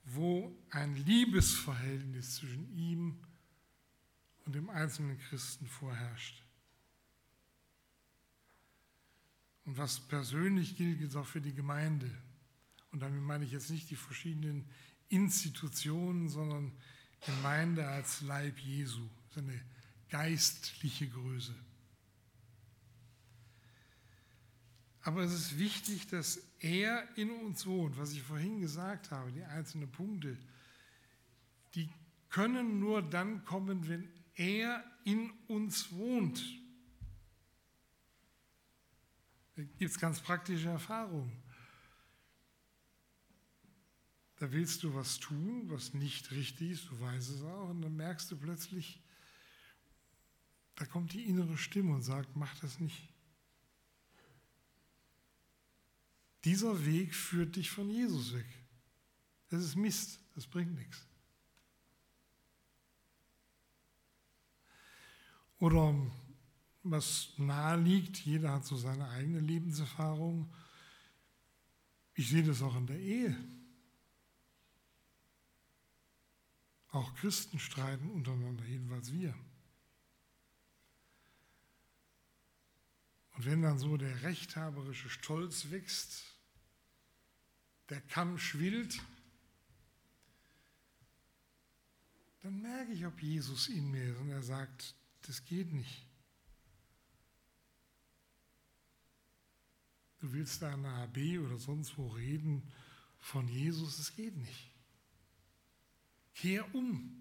wo 0.05 0.55
ein 0.69 0.95
Liebesverhältnis 0.95 2.37
zwischen 2.37 2.71
ihm 2.77 3.19
und 4.45 4.55
dem 4.55 4.69
einzelnen 4.69 5.19
Christen 5.19 5.67
vorherrscht. 5.67 6.45
Und 9.65 9.79
was 9.79 10.01
persönlich 10.01 10.77
gilt, 10.77 10.99
gilt 10.99 11.17
auch 11.17 11.27
für 11.27 11.41
die 11.41 11.55
Gemeinde. 11.55 12.11
Und 12.93 13.01
damit 13.01 13.23
meine 13.23 13.47
ich 13.47 13.53
jetzt 13.53 13.71
nicht 13.71 13.89
die 13.89 13.97
verschiedenen 13.97 14.69
Institutionen, 15.09 16.29
sondern 16.29 16.77
Gemeinde 17.25 17.87
als 17.87 18.21
Leib 18.23 18.59
Jesu. 18.59 19.09
Das 19.29 19.37
ist 19.37 19.49
eine 19.49 19.61
geistliche 20.09 21.09
Größe. 21.09 21.55
Aber 25.03 25.23
es 25.23 25.33
ist 25.33 25.59
wichtig, 25.59 26.07
dass 26.09 26.39
er 26.61 27.09
in 27.17 27.31
uns 27.31 27.67
wohnt. 27.67 27.97
Was 27.99 28.13
ich 28.13 28.23
vorhin 28.23 28.61
gesagt 28.61 29.11
habe, 29.11 29.33
die 29.33 29.43
einzelnen 29.43 29.91
Punkte, 29.91 30.37
die 31.75 31.89
können 32.29 32.79
nur 32.79 33.03
dann 33.03 33.45
kommen, 33.45 33.89
wenn 33.89 34.09
er 34.35 34.85
in 35.05 35.31
uns 35.47 35.91
wohnt. 35.93 36.43
Da 39.57 39.63
gibt 39.63 39.91
es 39.91 39.99
ganz 39.99 40.21
praktische 40.21 40.69
Erfahrungen. 40.69 41.33
Da 44.39 44.53
willst 44.53 44.85
du 44.85 44.95
was 44.95 45.19
tun, 45.19 45.69
was 45.69 45.95
nicht 45.95 46.31
richtig 46.31 46.71
ist, 46.71 46.91
du 46.91 47.01
weißt 47.01 47.31
es 47.31 47.43
auch, 47.43 47.71
und 47.71 47.83
dann 47.83 47.97
merkst 47.97 48.31
du 48.31 48.37
plötzlich, 48.37 49.03
da 50.77 50.87
kommt 50.87 51.13
die 51.13 51.25
innere 51.25 51.59
Stimme 51.59 51.93
und 51.93 52.03
sagt, 52.03 52.37
mach 52.37 52.55
das 52.61 52.79
nicht. 52.79 53.09
Dieser 56.45 56.87
Weg 56.87 57.15
führt 57.15 57.57
dich 57.57 57.69
von 57.69 57.91
Jesus 57.91 58.33
weg. 58.33 58.47
Das 59.49 59.65
ist 59.65 59.75
Mist, 59.75 60.21
das 60.37 60.47
bringt 60.47 60.75
nichts. 60.77 61.05
Oder 65.59 65.95
was 66.85 67.33
nahe 67.37 67.77
liegt, 67.81 68.19
jeder 68.19 68.53
hat 68.53 68.65
so 68.65 68.77
seine 68.77 69.09
eigene 69.09 69.41
Lebenserfahrung. 69.41 70.49
Ich 72.15 72.29
sehe 72.29 72.45
das 72.45 72.63
auch 72.63 72.77
in 72.77 72.87
der 72.87 73.01
Ehe. 73.01 73.58
Auch 76.91 77.15
Christen 77.17 77.59
streiten 77.59 78.11
untereinander, 78.11 78.65
jedenfalls 78.65 79.13
wir. 79.13 79.35
Und 83.33 83.45
wenn 83.45 83.63
dann 83.63 83.79
so 83.79 83.97
der 83.97 84.23
rechthaberische 84.23 85.11
Stolz 85.11 85.71
wächst, 85.71 86.25
der 87.89 88.01
Kamm 88.01 88.39
schwillt, 88.39 89.01
dann 92.43 92.61
merke 92.61 92.93
ich, 92.93 93.07
ob 93.07 93.23
Jesus 93.23 93.69
in 93.69 93.91
mir 93.91 94.13
ist 94.13 94.19
und 94.19 94.31
er 94.31 94.43
sagt, 94.43 94.95
das 95.23 95.45
geht 95.45 95.73
nicht. 95.73 96.07
Du 100.21 100.33
willst 100.33 100.61
da 100.63 100.75
in 100.75 100.83
der 100.83 100.95
AB 100.95 101.39
oder 101.45 101.59
sonst 101.59 101.97
wo 101.97 102.09
reden 102.09 102.73
von 103.21 103.47
Jesus, 103.47 103.99
das 103.99 104.17
geht 104.17 104.37
nicht. 104.37 104.73
Kehr 106.39 106.73
um. 106.73 107.15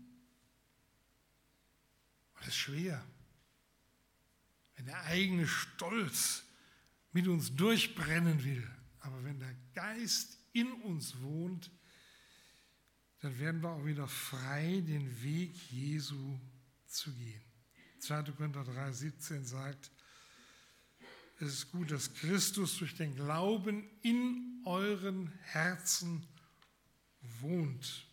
Das 2.35 2.49
ist 2.49 2.57
schwer. 2.57 3.03
wenn 4.75 4.85
der 4.85 5.03
eigene 5.05 5.47
Stolz 5.47 6.43
mit 7.11 7.27
uns 7.27 7.55
durchbrennen 7.55 8.43
will. 8.43 8.69
Aber 8.99 9.23
wenn 9.23 9.39
der 9.39 9.55
Geist 9.73 10.37
in 10.53 10.71
uns 10.83 11.19
wohnt, 11.19 11.71
dann 13.21 13.39
werden 13.39 13.63
wir 13.63 13.71
auch 13.71 13.85
wieder 13.85 14.07
frei, 14.07 14.83
den 14.85 15.23
Weg 15.23 15.55
Jesu 15.71 16.39
zu 16.85 17.11
gehen. 17.13 17.41
2. 17.99 18.21
Korinther 18.33 18.61
3,17 18.61 19.43
sagt, 19.43 19.91
es 21.39 21.53
ist 21.53 21.71
gut, 21.71 21.89
dass 21.89 22.13
Christus 22.13 22.77
durch 22.77 22.95
den 22.95 23.15
Glauben 23.15 23.89
in 24.03 24.61
euren 24.63 25.31
Herzen 25.41 26.23
wohnt. 27.41 28.06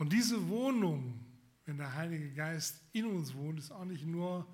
Und 0.00 0.14
diese 0.14 0.48
Wohnung, 0.48 1.20
wenn 1.66 1.76
der 1.76 1.94
Heilige 1.94 2.32
Geist 2.32 2.80
in 2.92 3.04
uns 3.04 3.34
wohnt, 3.34 3.58
ist 3.58 3.70
auch 3.70 3.84
nicht 3.84 4.06
nur 4.06 4.46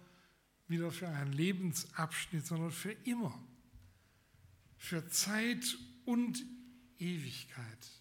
wieder 0.67 0.91
für 0.91 1.07
einen 1.07 1.33
Lebensabschnitt, 1.33 2.45
sondern 2.45 2.73
für 2.73 2.91
immer, 3.05 3.33
für 4.77 5.07
Zeit 5.07 5.79
und 6.05 6.45
Ewigkeit. 6.99 7.93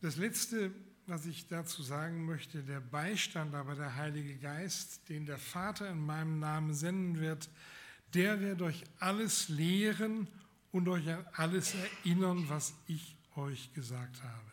Das 0.00 0.16
Letzte, 0.16 0.74
was 1.06 1.26
ich 1.26 1.46
dazu 1.46 1.84
sagen 1.84 2.26
möchte, 2.26 2.64
der 2.64 2.80
Beistand, 2.80 3.54
aber 3.54 3.76
der 3.76 3.94
Heilige 3.94 4.38
Geist, 4.38 5.08
den 5.08 5.24
der 5.24 5.38
Vater 5.38 5.88
in 5.88 6.04
meinem 6.04 6.40
Namen 6.40 6.74
senden 6.74 7.20
wird, 7.20 7.48
der 8.12 8.40
wird 8.40 8.60
euch 8.60 8.82
alles 8.98 9.48
lehren 9.48 10.26
und 10.72 10.88
euch 10.88 11.08
an 11.08 11.24
alles 11.34 11.76
erinnern, 11.76 12.48
was 12.48 12.74
ich 12.88 13.21
euch 13.36 13.72
gesagt 13.72 14.22
habe. 14.22 14.52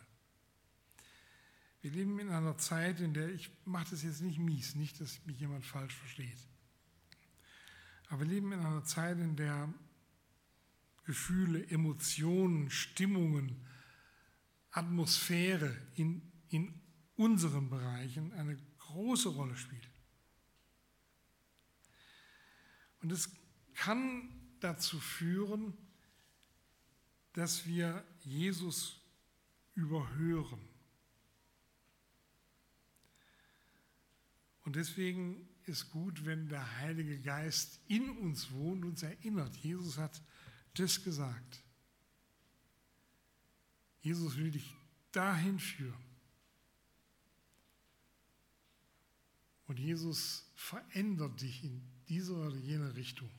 Wir 1.82 1.90
leben 1.90 2.18
in 2.18 2.30
einer 2.30 2.58
Zeit, 2.58 3.00
in 3.00 3.14
der, 3.14 3.30
ich 3.30 3.50
mache 3.64 3.90
das 3.90 4.02
jetzt 4.02 4.20
nicht 4.20 4.38
mies, 4.38 4.74
nicht, 4.74 5.00
dass 5.00 5.24
mich 5.24 5.40
jemand 5.40 5.64
falsch 5.64 5.94
versteht, 5.94 6.36
aber 8.08 8.20
wir 8.20 8.28
leben 8.28 8.52
in 8.52 8.60
einer 8.60 8.84
Zeit, 8.84 9.18
in 9.18 9.36
der 9.36 9.72
Gefühle, 11.04 11.66
Emotionen, 11.68 12.70
Stimmungen, 12.70 13.64
Atmosphäre 14.72 15.76
in, 15.94 16.22
in 16.48 16.80
unseren 17.16 17.70
Bereichen 17.70 18.32
eine 18.32 18.56
große 18.78 19.28
Rolle 19.28 19.56
spielt. 19.56 19.88
Und 23.02 23.12
es 23.12 23.30
kann 23.74 24.28
dazu 24.60 24.98
führen, 24.98 25.72
dass 27.32 27.66
wir 27.66 28.04
Jesus 28.24 29.00
überhören. 29.74 30.60
Und 34.64 34.76
deswegen 34.76 35.48
ist 35.64 35.90
gut, 35.90 36.24
wenn 36.24 36.48
der 36.48 36.78
Heilige 36.78 37.20
Geist 37.20 37.80
in 37.88 38.08
uns 38.18 38.50
wohnt 38.52 38.84
und 38.84 38.90
uns 38.90 39.02
erinnert. 39.02 39.56
Jesus 39.56 39.98
hat 39.98 40.22
das 40.74 41.02
gesagt. 41.02 41.62
Jesus 44.00 44.36
will 44.36 44.50
dich 44.50 44.74
dahin 45.12 45.58
führen. 45.58 46.10
Und 49.66 49.78
Jesus 49.78 50.50
verändert 50.54 51.40
dich 51.40 51.62
in 51.62 51.82
diese 52.08 52.34
oder 52.34 52.56
jene 52.56 52.94
Richtung. 52.96 53.30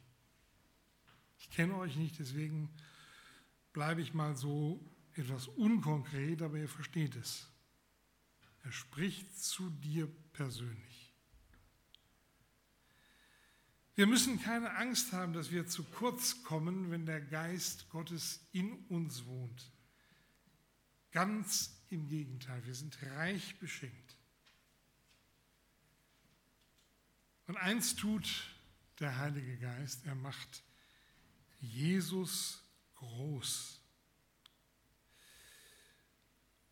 Ich 1.39 1.49
kenne 1.49 1.75
euch 1.75 1.95
nicht, 1.97 2.19
deswegen 2.19 2.69
bleibe 3.73 4.01
ich 4.01 4.13
mal 4.13 4.35
so 4.35 4.83
etwas 5.13 5.47
unkonkret, 5.47 6.41
aber 6.41 6.57
ihr 6.57 6.69
versteht 6.69 7.15
es. 7.15 7.47
Er 8.63 8.71
spricht 8.71 9.37
zu 9.37 9.69
dir 9.69 10.07
persönlich. 10.33 11.13
Wir 13.95 14.07
müssen 14.07 14.41
keine 14.41 14.75
Angst 14.77 15.11
haben, 15.11 15.33
dass 15.33 15.51
wir 15.51 15.67
zu 15.67 15.83
kurz 15.83 16.43
kommen, 16.43 16.91
wenn 16.91 17.05
der 17.05 17.21
Geist 17.21 17.89
Gottes 17.89 18.39
in 18.51 18.73
uns 18.87 19.25
wohnt. 19.25 19.71
Ganz 21.11 21.77
im 21.89 22.07
Gegenteil, 22.07 22.65
wir 22.65 22.73
sind 22.73 22.97
reich 23.17 23.59
beschenkt. 23.59 24.17
Und 27.47 27.57
eins 27.57 27.95
tut 27.95 28.55
der 28.99 29.17
Heilige 29.17 29.57
Geist, 29.57 30.05
er 30.05 30.15
macht 30.15 30.63
Jesus 31.59 32.60
groß. 33.01 33.79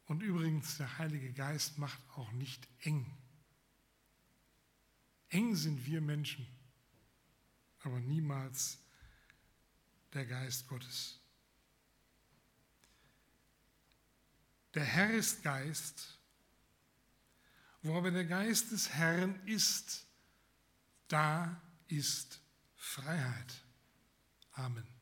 Und 0.05 0.21
übrigens, 0.21 0.77
der 0.77 0.97
Heilige 0.97 1.33
Geist 1.33 1.77
macht 1.77 1.99
auch 2.15 2.31
nicht 2.31 2.67
eng. 2.79 3.17
Eng 5.29 5.55
sind 5.55 5.85
wir 5.85 6.01
Menschen, 6.01 6.47
aber 7.81 7.99
niemals 7.99 8.79
der 10.13 10.25
Geist 10.25 10.67
Gottes. 10.67 11.19
Der 14.73 14.85
Herr 14.85 15.11
ist 15.11 15.43
Geist, 15.43 16.19
wo 17.81 17.97
aber 17.97 18.11
der 18.11 18.25
Geist 18.25 18.71
des 18.71 18.89
Herrn 18.89 19.39
ist, 19.47 20.07
da 21.07 21.61
ist 21.87 22.41
Freiheit. 22.75 23.63
Amen. 24.53 24.98